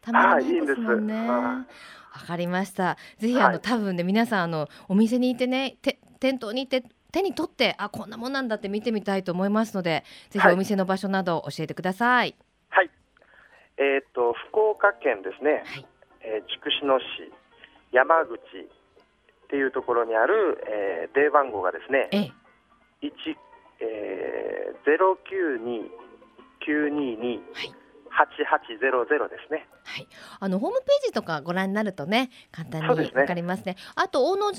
[0.00, 1.28] たまらないですもんね。
[1.28, 1.64] わ
[2.26, 2.96] かりました。
[3.18, 12.34] ぜひあの、はい、多分ね皆さんあのお店にいてねて店頭に行って手に取ってあこんなもんなんだって見てみたいと思いますのでぜひお店の場所など教えてください。
[12.68, 12.90] はい、
[13.78, 15.86] えー、っと福岡県ですね、はい、
[16.22, 17.04] えー、筑紫野市
[17.92, 18.38] 山口っ
[19.50, 22.32] ていうところにある、えー、電番号がですね、ええ。
[23.06, 23.10] 1
[23.82, 24.90] えー、
[26.66, 27.79] 092-922、はい
[28.10, 29.68] 8800ですね。
[29.84, 30.08] はい。
[30.40, 33.76] あのホームページとかご覧になるとね、簡単にわかりますね。
[33.76, 34.52] すねあと大野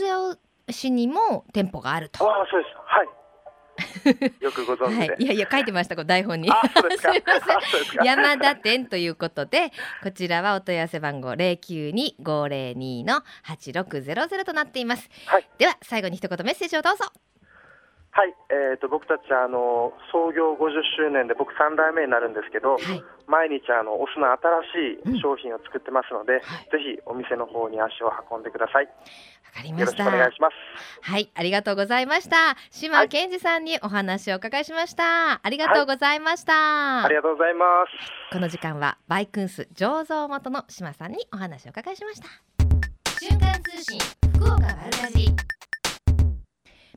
[0.69, 2.23] 市にも店舗があると。
[2.23, 2.75] ああ、そうです。
[2.85, 3.09] はい。
[4.39, 6.49] よくご存知で、はい、いやいや書いてましたこ台本に。
[6.49, 7.33] すみ ま
[7.91, 8.05] せん。
[8.05, 9.71] 山田店ということで
[10.03, 15.09] こちらはお問い合わせ番号零九二五零二の八六ゼロゼロとなっています。
[15.27, 17.05] はい、では最後に一言メッセージをどうぞ。
[18.11, 28.85] はい、えーと、僕たちあの創業50周年で僕3代目になるんですけど、はい、毎日あのお酢の新しい商品を作ってますので、うんはい、ぜひお店の方に足を運んでください。
[28.85, 28.91] わ
[29.55, 30.07] かりました。
[30.07, 30.55] お願いします。
[31.01, 32.59] はい、ありがとうございました。
[32.69, 35.39] 島健二さんにお話をお伺いしました。
[35.41, 37.05] ありがとうございました。
[37.05, 38.33] ありがとうございます。
[38.33, 42.27] この時間はバイクンス醸造元の島さんにお話をお伺いしました。
[43.19, 44.20] 瞬間通信。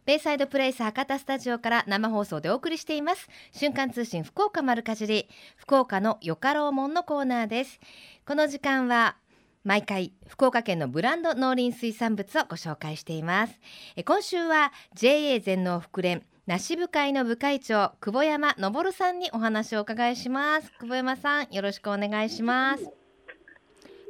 [0.06, 3.26] ベイサイドプレイス博多スタジオから生放送でお送りしています。
[3.52, 7.80] 瞬間通信福岡丸かじり福岡のよかろうもんのコーナーです。
[8.26, 9.16] この時間は
[9.64, 13.58] 毎回福岡県のブランド農林水産物をご紹介しています。
[14.04, 20.70] 今週は JA 全農福連梨部会の部会長久保山昇さんにお話をお伺いします。
[20.80, 22.84] 久保山さんよろしくお願いします。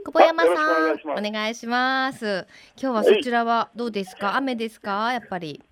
[0.04, 2.48] 久保山さんお願いします。
[2.76, 4.34] 今日はそちらはどうですか？
[4.34, 5.12] 雨ですか？
[5.12, 5.62] やっぱり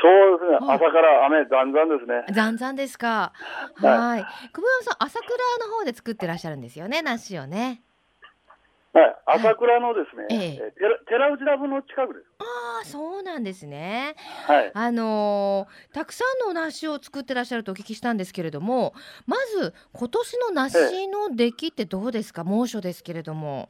[0.00, 2.34] そうですね、朝から雨、ざんざんですね。
[2.34, 3.32] ざんざんですか。
[3.76, 4.24] はい。
[4.52, 5.28] 久保山さん、朝倉
[5.66, 7.82] の方で作ってらっしゃるんですよね、梨をね。
[8.92, 10.72] はい、朝倉のですね、ええ、
[11.06, 12.26] 寺内ラブの近くです。
[12.40, 14.16] ああ、そうなんですね。
[14.46, 14.70] はい。
[14.74, 18.94] あのー、たくさんの梨を作ってらっしゃるとお聞きしたんですけれども、
[19.26, 23.68] まず今年の梨の出来ってどうですか、猛暑ですけれども。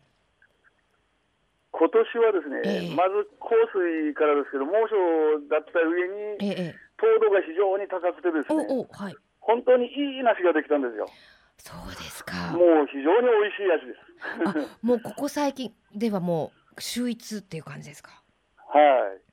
[1.81, 11.09] 今年はですね、えまず降水からですけど、猛暑だった上に、え、糖度が非常に高くてですね、おおはい、本当にいい梨ができたんですよ。
[11.57, 12.53] そうですか。
[12.53, 14.77] もう非常に美味しい味です。
[14.83, 18.11] もうここ最近ではもう秀逸っていう感じですか？
[18.69, 18.81] は
[19.17, 19.30] い。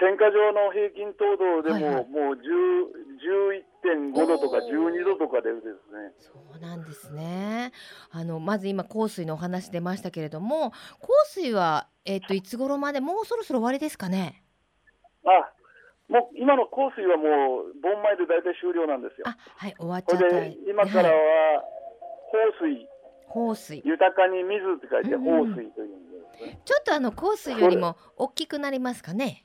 [0.00, 2.38] 選果場の平均糖度でも、はいはい、もう
[4.14, 6.12] 11.5度とか12度とかでですね。
[6.18, 7.72] そうなんですね。
[8.10, 10.76] あのまず今香水のお話出ましたけれども、香
[11.26, 14.44] 水はえっ、ー、といつ頃までもうそろそろ終わりですかね？
[15.24, 15.52] あ、
[16.08, 19.26] もう今の香水はもう盆前で大体終了なんですよ。
[19.26, 20.44] あ、はい、終わっちゃった。
[20.70, 21.62] 今からは
[22.30, 22.88] 放水、
[23.26, 29.44] 放水、豊かに水って書いて放水というんですね、うん、ちょっとあの香水よりも大きくなりますかね？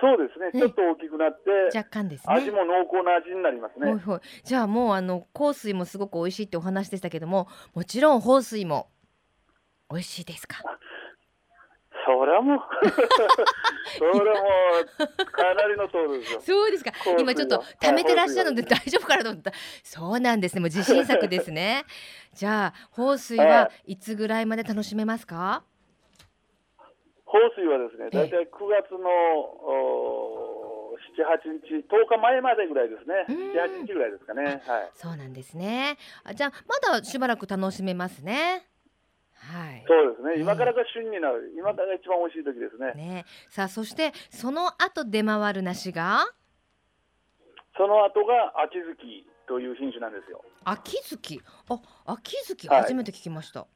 [0.00, 2.34] そうですね、ちょっと大きくなって、若干ですね。
[2.34, 3.90] 味も濃厚な味になりますね。
[3.92, 8.88] ほいほいじゃあもうあの香水もすごく美味しいってお話でしたけども、もちろん放水も
[9.90, 10.62] 美味しいですか？
[12.06, 12.58] それはもう
[13.98, 14.48] それはも
[14.80, 16.40] うかなりの通りですよ。
[16.40, 16.92] そうですか。
[17.18, 19.52] 今ちょっと貯めてらっしゃるので大丈夫かなと思った。
[19.84, 20.60] そうなんですね。
[20.60, 21.84] もう自信作ですね。
[22.32, 25.62] じゃあ放水はいつぐらいまで楽しめますか？
[27.30, 28.98] 放水はですね、大体9月の
[31.14, 34.60] 7、8日、10日前までぐらいですね、7、8日ぐらいですかね。
[34.66, 35.96] はい、そうなんですね。
[36.24, 38.66] あじゃあ、まだしばらく楽しめますね。
[39.34, 42.92] はい、そうですね、今からが旬になる、今からが一番美味しい時ですね。
[42.94, 43.24] ね。
[43.48, 46.26] さあ、そしてその後出回る梨が？
[47.76, 50.44] その後が秋月という品種なんですよ。
[50.64, 51.40] 秋月？
[51.68, 52.68] あ秋月？
[52.68, 53.60] 初めて聞きました。
[53.60, 53.66] は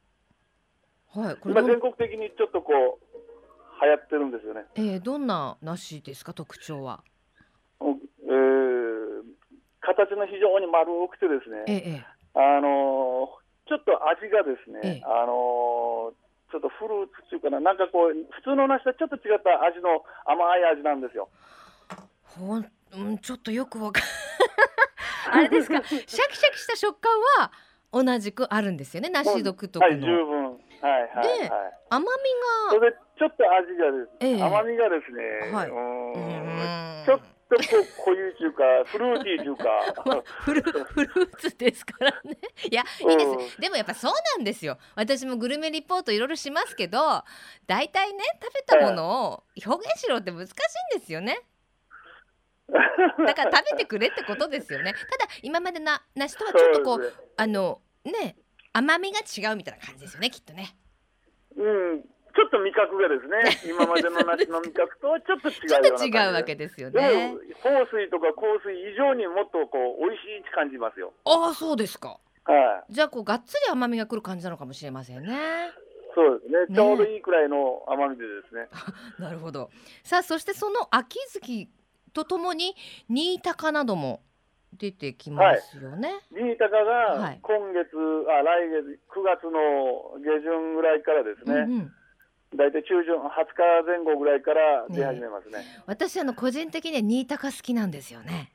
[1.15, 3.04] い、はい、これ今全国的にちょっとこう
[3.81, 4.65] 流行ってるんですよね。
[4.75, 6.33] えー、どんな梨ですか？
[6.33, 7.03] 特徴は。
[7.81, 9.23] えー、
[9.81, 11.65] 形の非常に丸くてですね。
[11.67, 21.29] ええ、あのーちょっと味がですね、ええ、あのー、ちょっとフルーツっていうかな、なんかこう、普通の梨とちょっと違った味の甘い味なんですよ。
[22.21, 24.01] ほん、うん、ちょっとよくわか
[25.33, 27.51] あれですか、シャキシャキした食感は
[27.91, 29.91] 同じくあるんですよね、梨独特の。
[29.91, 30.45] はい、十分。
[30.45, 31.51] はいはい、で、
[31.89, 32.07] 甘み
[32.69, 32.69] が。
[32.69, 37.55] それでちょっと味がです、ええ、甘みがですね、はい、うんちょっと
[38.03, 39.65] こういうか、フルーティーというか、
[40.05, 42.37] まあ、フル フルーツですからね。
[42.69, 43.61] いや、いいです。
[43.61, 44.79] でもやっぱそうなんですよ。
[44.95, 47.23] 私もグルメリポートいろいろしますけど、
[47.67, 51.39] 大体ね、食べたものを表現しろって難しいんですよね。
[52.67, 54.93] だから食べてくれってことですよね。
[55.11, 58.37] ただ今までな梨とはちょっとこう、ね、あのね
[58.73, 60.75] 甘みが違うみたいな感じですよねきっとね。
[61.55, 62.03] うん、
[62.35, 63.39] ちょっと味覚がですね、
[63.71, 67.33] 今までの梨の味覚とはちょっと違うちょっと違うわけですよね。
[67.63, 71.13] 香水とか香水以上にもっとこう美味しいって感じますよ。
[71.23, 72.19] ああ、そうですか。
[72.43, 72.93] はい。
[72.93, 75.37] じゃあこうがっつり甘みがくる感じなのかもしれませんね。
[76.13, 76.75] そうですね。
[76.75, 78.67] ちょうどいいくらいの甘みでですね。
[79.17, 79.69] なるほど。
[80.03, 81.69] さあそしてその秋月
[82.13, 82.75] とともに
[83.07, 84.21] 新高なども
[84.73, 86.09] 出てきますよね。
[86.09, 91.53] はい、新高が今月、はい、あ来月9月の下旬ぐらいからですね。
[91.53, 91.91] うんうん
[92.53, 95.59] 大体中旬20日前後ぐらいから出始めますね。
[95.59, 98.51] ね私あの個人的には新高好きなんですよね。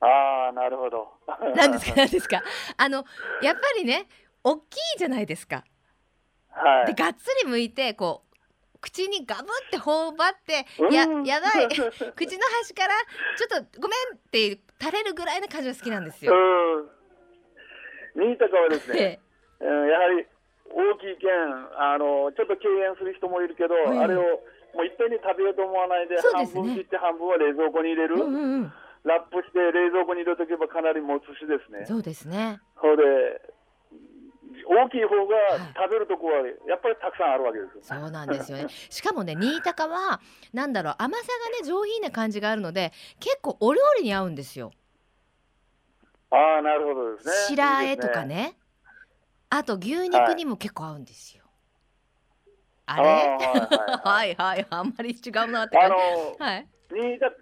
[0.00, 1.08] ああなるほど。
[1.54, 1.96] なんですか？
[1.96, 2.42] なんですか？
[2.76, 3.04] あの
[3.42, 4.08] やっぱりね
[4.42, 5.64] 大きいじゃないですか。
[6.50, 6.86] はい。
[6.86, 11.68] でがっつり剥いてこう口にガブって頬張って、ややばい
[12.14, 12.94] 口の端から
[13.36, 16.32] ちょっとごめんって垂れるぐらいの感じが好きなんですよ。
[18.14, 19.20] 新高はですね、
[19.60, 20.26] えー、やはり
[20.72, 21.30] 大きいけん
[21.78, 24.42] あのちょっと敬遠する人もいるけど、はい、あれを
[24.74, 28.34] もういっぺんに食べようと思わないで、ね、半分切って半分は冷蔵庫に入れる、うんうん。
[28.34, 28.72] うん、
[29.04, 31.86] ラップして冷蔵庫に入れとけばかなり持つしですね。
[31.86, 32.60] そうですね。
[32.80, 33.56] それで
[34.68, 35.36] 大きい方が
[35.74, 38.66] 食べるとこはやっぱりたくさんあるわけです、はい、そうなんですよね。
[38.90, 40.20] しかもね新高は
[40.52, 44.72] なんだろう甘さがね上品な感じがあるので結構お料理に合うんですよ。
[46.30, 47.32] ああなるほどですね。
[47.48, 48.56] 白あえとかね
[49.50, 51.44] あと牛肉にも結構合うんですよ。
[52.86, 53.02] はい、あ
[54.04, 54.34] れはい。
[54.34, 55.90] はい、あんまり違うなって感
[56.38, 56.42] じ。
[56.42, 57.36] はい、新潟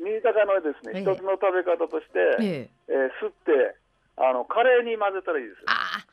[0.00, 2.70] 新潟のですね、ええ、一つの食べ方として、ええ。
[2.88, 3.76] えー、すって
[4.16, 5.62] あのカレーに混ぜたらいいです。
[5.66, 6.06] ああ、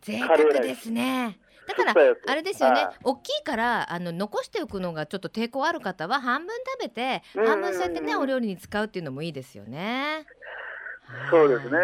[0.00, 1.38] 贅沢ですね。
[1.66, 1.94] だから
[2.28, 10.26] あれですよね、大きいからあの残しておくのがちょっと抵抗ある方は半分食べて半分そうやってねお料理に使うっていうのもいいですよね。
[11.30, 11.78] そうですね。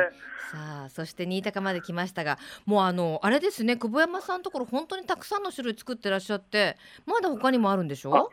[0.51, 8.31] さあそして新高まで来ましたがもうあのあれですね久保山さんのところ本当にたくさんの種類作ってらっしゃってまだ他にもあるんでしょ？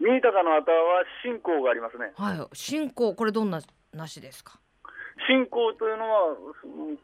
[0.00, 2.12] 新高の後は信仰がありますね。
[2.16, 2.56] はい。
[2.56, 3.60] 信仰これどんな
[3.92, 4.58] 梨ですか？
[5.28, 6.36] 信仰というのは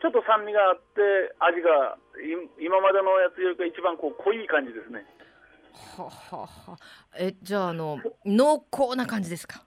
[0.01, 1.99] ちょっと酸味があって味が
[2.59, 5.05] 今までのやつよりか一番こう濃い感じですね。
[5.99, 6.79] ははは
[7.19, 9.66] えじゃああの濃厚な感じですか？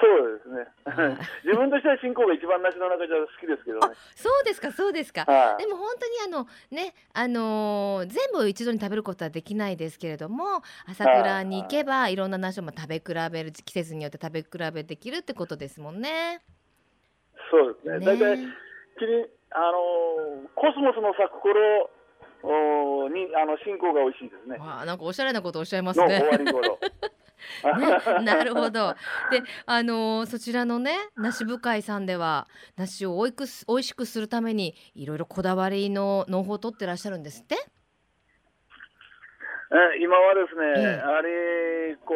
[0.00, 0.66] そうですね。
[1.44, 3.94] 自分としては信仰が一番梨の中じゃ好きですけどね。
[4.14, 5.26] そうですか、そうですか。
[5.58, 16.40] でも本当にあのね、あのー、全部一度に食べることはできないですけれども、朝倉に行けばいろんな梨も食べ比べる季節によって食べ比べできるってことですもんね。
[17.50, 17.98] そうですね。
[17.98, 21.90] ね大体あのー、コスモスの咲く頃
[22.42, 24.56] おにあの信仰が美味しいですね。
[24.60, 26.20] あなんかおしゃれなことおっしゃいますね。
[26.20, 26.78] 終わり頃。
[28.18, 28.94] ね、なるほど。
[29.30, 37.56] で、あのー、そちらのね、梨深井さんでは、梨をおいくす、美味しくするために、いろいろこだわりの農法を取ってらっしゃるんですって？
[39.72, 42.14] え、今はですね、ええ、あれ、こ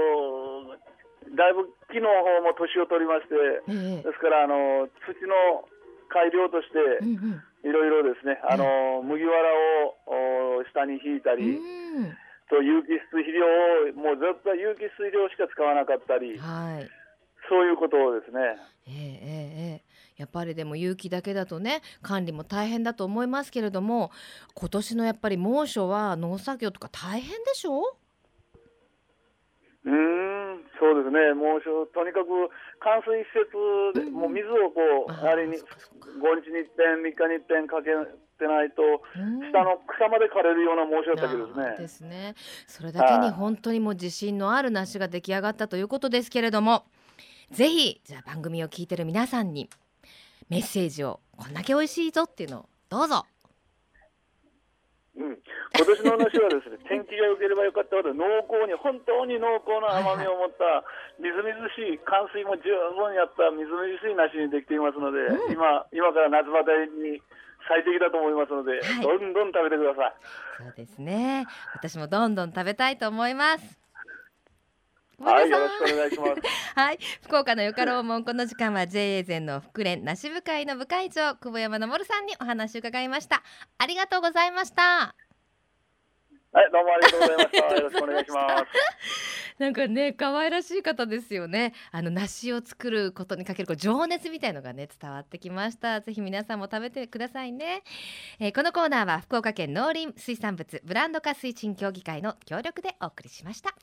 [0.75, 3.35] う、だいぶ木の方も年を取りまして、
[3.69, 5.69] え、ですから、あの、土の
[6.09, 7.05] 改良として、
[7.69, 9.49] いろいろですね、あの、麦わら
[10.07, 11.59] を下に引いたり。
[11.59, 12.17] うん
[12.55, 16.89] と有機質肥料をもうずっと有機質肥料しか使わなかったり、はい、
[17.49, 18.55] そういうことをですね。
[18.87, 24.11] えー、えー、えー、やっぱりでも有機だけだとね管理も大変だと思いますけれども
[24.55, 27.97] 今年のやっぱり猛暑は農作業とか大変でしょ？
[29.85, 30.35] ううん
[30.81, 32.29] そうですね、猛暑、とにかく
[32.81, 37.93] 冠水施設で、うん、もう水をこう、あれに5日に一遍、3日に一遍かけ
[38.35, 38.83] てないと、
[39.51, 41.77] 下の草まで枯れるような猛暑だったけどですね。
[41.79, 42.35] ですね。
[42.67, 46.85] それだけに本当にもう自信のある梨が出来上がったということですけれども、
[47.51, 49.69] ぜひじゃあ番組を聞いてる皆さんに
[50.49, 53.27] メッセージをこんだけ美味しいぞっていうのをどうぞ。
[55.17, 55.39] うん、
[55.79, 60.83] 今年の梨はですね 天気が良ければよかったほど濃厚に本当に濃厚な甘みを持った
[61.23, 67.23] みずみずしい冠水も十分やったみずみずしい梨にできていますので、うん、今今から夏バテに
[67.69, 70.15] 最適だと思いますので、はい、どんどん食べてください。
[70.59, 71.47] そうですね。
[71.75, 73.85] 私もどんどん食べたいと思います。
[75.19, 76.33] はい、よろしくお願いします。
[76.75, 83.43] はい、福岡のよかろうもんこの時間は JA 全の福連梨部会の部会長久保山昇さんにお話を伺いました。
[83.79, 85.15] ありがとうございました。
[86.55, 87.75] はい、どうもありがとうございました。
[87.75, 88.65] よろしくお願いします。
[89.59, 91.75] なんかね、可愛らしい方ですよね。
[91.91, 96.01] あの梨を作ることにかけるこう情熱みたいのがね伝わってきました。
[96.01, 97.83] ぜひ皆さんも食べてくださいね。
[98.39, 103.75] えー、このコーナーは福岡県農林水産物ブランド化推進協議会の協力でお送りしました。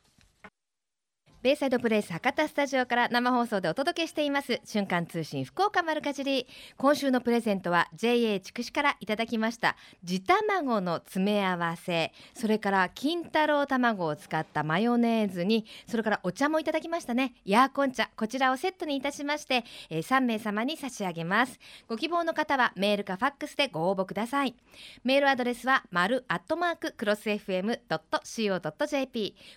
[1.42, 6.46] ベイサイドプレイス博多スタジオから生放送でお届けしています瞬間通信福岡丸かじり。
[6.78, 9.76] 今週のプレゼントは JA 筑紫からいただきました。
[10.04, 17.34] 地卵の詰め合わせそれから金太郎卵を使ったマヨネーズにそれからお茶もいただきましたね。
[17.44, 21.58] ヤーコン茶こちらをセットにいたしまして、えー、3名様に差し上げます。
[21.88, 24.54] ご希望の方はメールかファックスでご応募ください。
[25.04, 27.96] メールアドレスは丸アットマーククロス FM.co.jp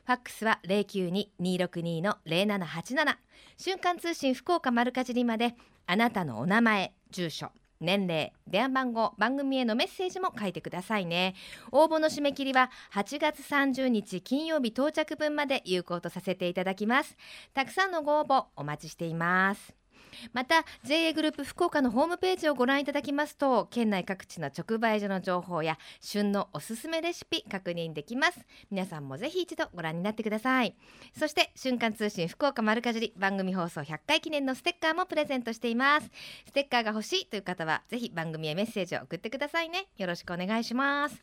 [0.06, 3.16] ファックスは09226 0の0787
[3.56, 5.54] 瞬間通信福岡丸かじりまで
[5.86, 7.50] あなたのお名前住所
[7.80, 11.34] 年齢電話番号番組へのメッセージも書いてくださいね
[11.70, 17.16] 応募の締め切りは8月30日金曜日到着分まで有効とさせていただきます
[17.52, 19.83] たくさんのご応募お待ちしています
[20.32, 28.40] また JA グループ福岡のホームページをご覧いただきますと県内各地の直売所の情報や旬のおすすめレシピ確認できます。
[28.70, 30.76] 皆さんもぜひ一度ご覧になってください。
[31.18, 36.10] そして瞬間通信福岡丸かじり番組放送100回記念のステッカーもプレゼントしています。
[36.46, 39.86] ステッカーが欲しいという方はぜひ番組へメッセージを送ってくださいね。
[39.96, 41.22] よろしくお願いします。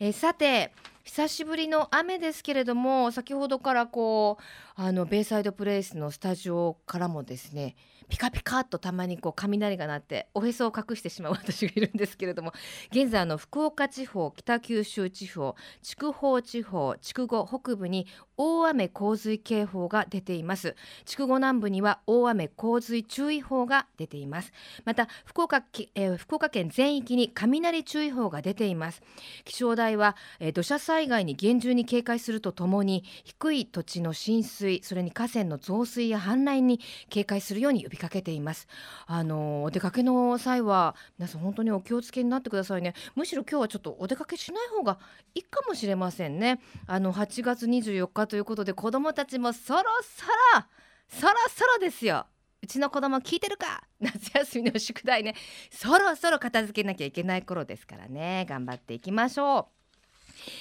[0.00, 0.72] えさて
[1.04, 7.74] 久しぶりの雨ですけれども先ほどからこうあのベイサイドプレイスのスタジオからもですね
[8.08, 12.52] ピカピカっとたまにこう雷が鳴っておへそを隠してしまう 私がいるんですけれども
[12.92, 18.06] 現在の福岡地方北九州地方筑豊地方筑後北部に
[18.36, 20.74] 大雨洪水警報が出ています。
[21.04, 24.52] 筑後南部には大雨洪水注意報が出ています。
[24.84, 25.62] また福岡,、
[25.94, 29.02] えー、福岡県全域に雷注意報が出ています。
[29.44, 36.80] 気象台は、えー、土砂災害に厳重に警戒するとともに低い土地の浸水それに河川の増水や氾濫に
[37.10, 38.66] 警戒するように呼びかけています。
[39.06, 42.94] あのお出かけの際は皆さん本当にお気をつけになってくださいね。
[43.14, 44.98] むしろ今日はちょっとお出かけしない方が
[45.34, 46.60] いいかもしれませんね。
[46.86, 50.64] あの8月24日ということで子どもたちもそろそろ
[51.08, 52.26] そろそろですよ。
[52.62, 53.82] うちの子供聞いてるか？
[54.00, 55.34] 夏休みの宿題ね。
[55.70, 58.46] そろそろ片付けなきゃいけない頃ですからね。
[58.48, 59.82] 頑張っていきましょう。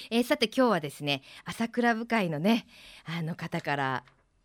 [0.10, 2.68] えー、さて今日はですね朝倉部会のね
[3.06, 4.04] あの方から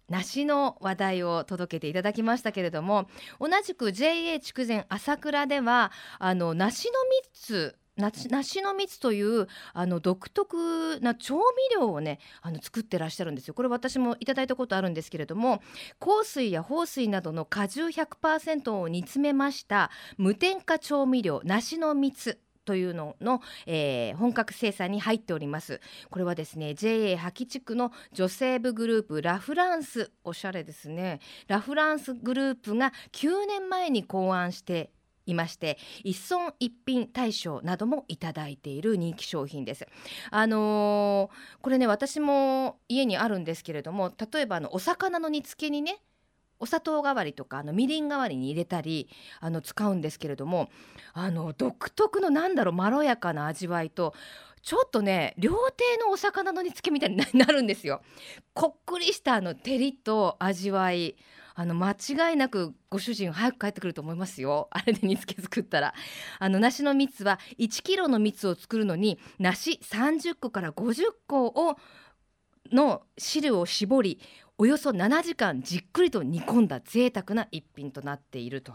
[0.09, 3.09] 梨の話題を届けていただきましたけれども
[3.41, 6.95] 同じく JA 筑前朝倉ではあの梨の
[7.45, 11.43] 蜜梨の蜜というあの独特な調味
[11.75, 13.55] 料をねあの作ってらっしゃるんですよ。
[13.55, 15.63] これ私もいただいたことあるんですけれども
[15.99, 25.81] 香水や豊水などの果汁100%を煮詰めました無添加調味料梨の蜜というのの、えー、本格生産に入っております。
[26.11, 31.21] これはですね JA 八地区の女性部グループラフランスおしゃれですね。
[31.47, 34.91] ラフランスグループが9年前に考案して
[35.27, 39.87] いまして一村一品大賞などもいただいている人気商品です
[40.31, 46.01] あのー、これね私も家にあるんですけれども例えばあのお魚の煮付けにね
[46.59, 49.09] お砂糖代わりとかあのみりん代わりに入れたり
[49.41, 50.71] あの使うんですけれども
[51.13, 54.15] あの独特のなんだろうまろやかな味わいと
[54.63, 58.03] ちょっとね料亭のお魚の煮付けみたいにな るんですよ。
[58.53, 61.17] こっくりしたあの照りと味わい
[61.59, 65.95] あの間違いなくご主人早く帰ってくると思いますよ あれで煮つけ作ったら
[66.39, 71.79] あの梨の蜜は1キロの蜜を作るのに梨30個から50個を
[72.71, 74.21] の汁を絞り
[74.59, 78.75] およそ7時間じっくりと煮込んだ贅沢な一品となっていると。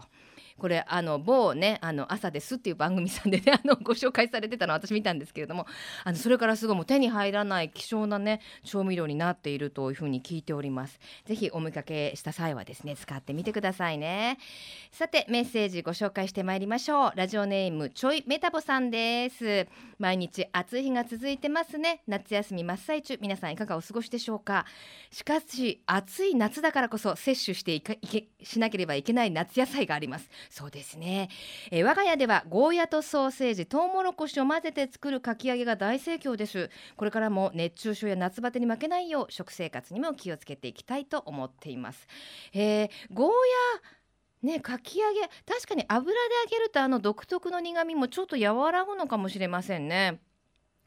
[0.62, 5.66] これあの某ねあの朝ですっていう番組さんでね あのご紹介されてたの私見たんですけれども
[6.04, 11.00] あのそれからすごいもう手に入らない希少なね調味料になっているというふうに聞いております。
[11.24, 14.38] ぜひお見かけした際はですね使ってみてくださいね。
[14.92, 17.12] さてメッセージご紹介してまいりましょう。
[17.16, 19.66] ラジオネームちょいメタボさんです。
[19.98, 22.02] 毎日暑い日が続いてますね。
[22.06, 23.18] 夏休み真っ最中。
[23.20, 24.64] 皆さんいかがお過ごしでしょうか？
[25.10, 30.30] しかし暑い夏だからこそ摂取していかいけしなければいけない夏野菜があります。
[30.52, 31.30] そうですね、
[31.70, 36.68] えー、我が家ではゴーヤとソーセージトウモロコシを混ぜて作るかき揚げが大盛況です。
[36.94, 42.06] これからも熱中症や夏バテに負けないよう食生活にも気をつけていきたいと思っています、
[42.52, 50.20] えー、ゴーヤね、かき揚げ確かに油で揚げるとあの独特の苦みもちょっと和らぐのかもしれませんね。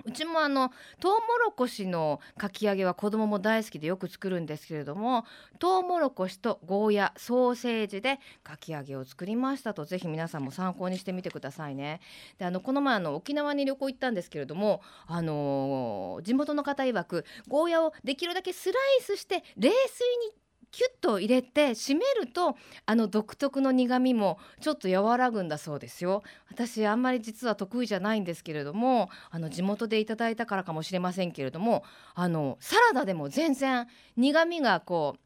[0.06, 5.26] うちもあのトウモロコシのかき揚げは子供も大好きでよく作るんですけれども
[5.60, 12.01] トウモロコシとゴーヤソーセージでかき揚げを作りましたとぜひ皆さんも参考にしてみてくださいね。
[12.38, 20.45] であのこの前あの沖縄に旅行行ったんですけれども、あのー、地元の方曰くゴーヤをできるだけスライスして冷水に
[20.76, 26.21] キュッと入れて締めるとあの独特の苦味もちょっと和らぐんだそうですよ。
[26.51, 35.19] 私あんまり実は得意じゃないんですけれどもあの地元でいただいたからかもしれませんけれどもあのサラダでも全然苦味がこう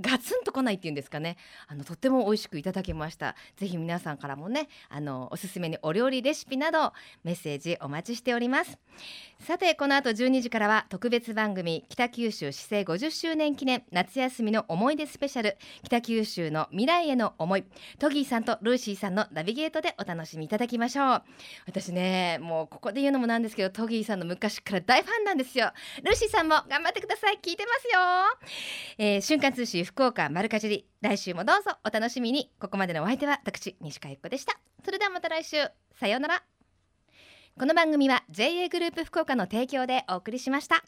[0.00, 1.36] ガツンと来ないっていうんですかね。
[1.66, 3.34] あのとっても美味しくいただきました。
[3.56, 6.92] ぜひ皆さんからもねあのおすすめにお料理レシピなど
[7.24, 8.78] メッセージお待ちしております。
[9.40, 17.64] さてこの後12時からは特別番組北九州市政50周年記念夏休みの思い出スペシャル北九州の未来への思い。
[17.98, 21.22] トギーさんとルーシーさんのナビゲートでお楽しみいただきましょう。
[21.66, 25.72] 私ねもうここで言うのもなんですけどトギーさんの昔から大ファンなんですよ。
[26.02, 27.38] ルーシーさんも頑張ってください。
[27.42, 28.00] 聞いてますよ、
[28.98, 32.52] えー、瞬間通信福岡丸かじり来週もどうぞお楽しみに。
[32.60, 34.58] ここまでのお相手は私西川由子でした。
[34.84, 35.56] それではまた来週。
[35.98, 36.42] さようなら。
[37.58, 40.84] この番組は JA グループ福岡の提供でお送りしました。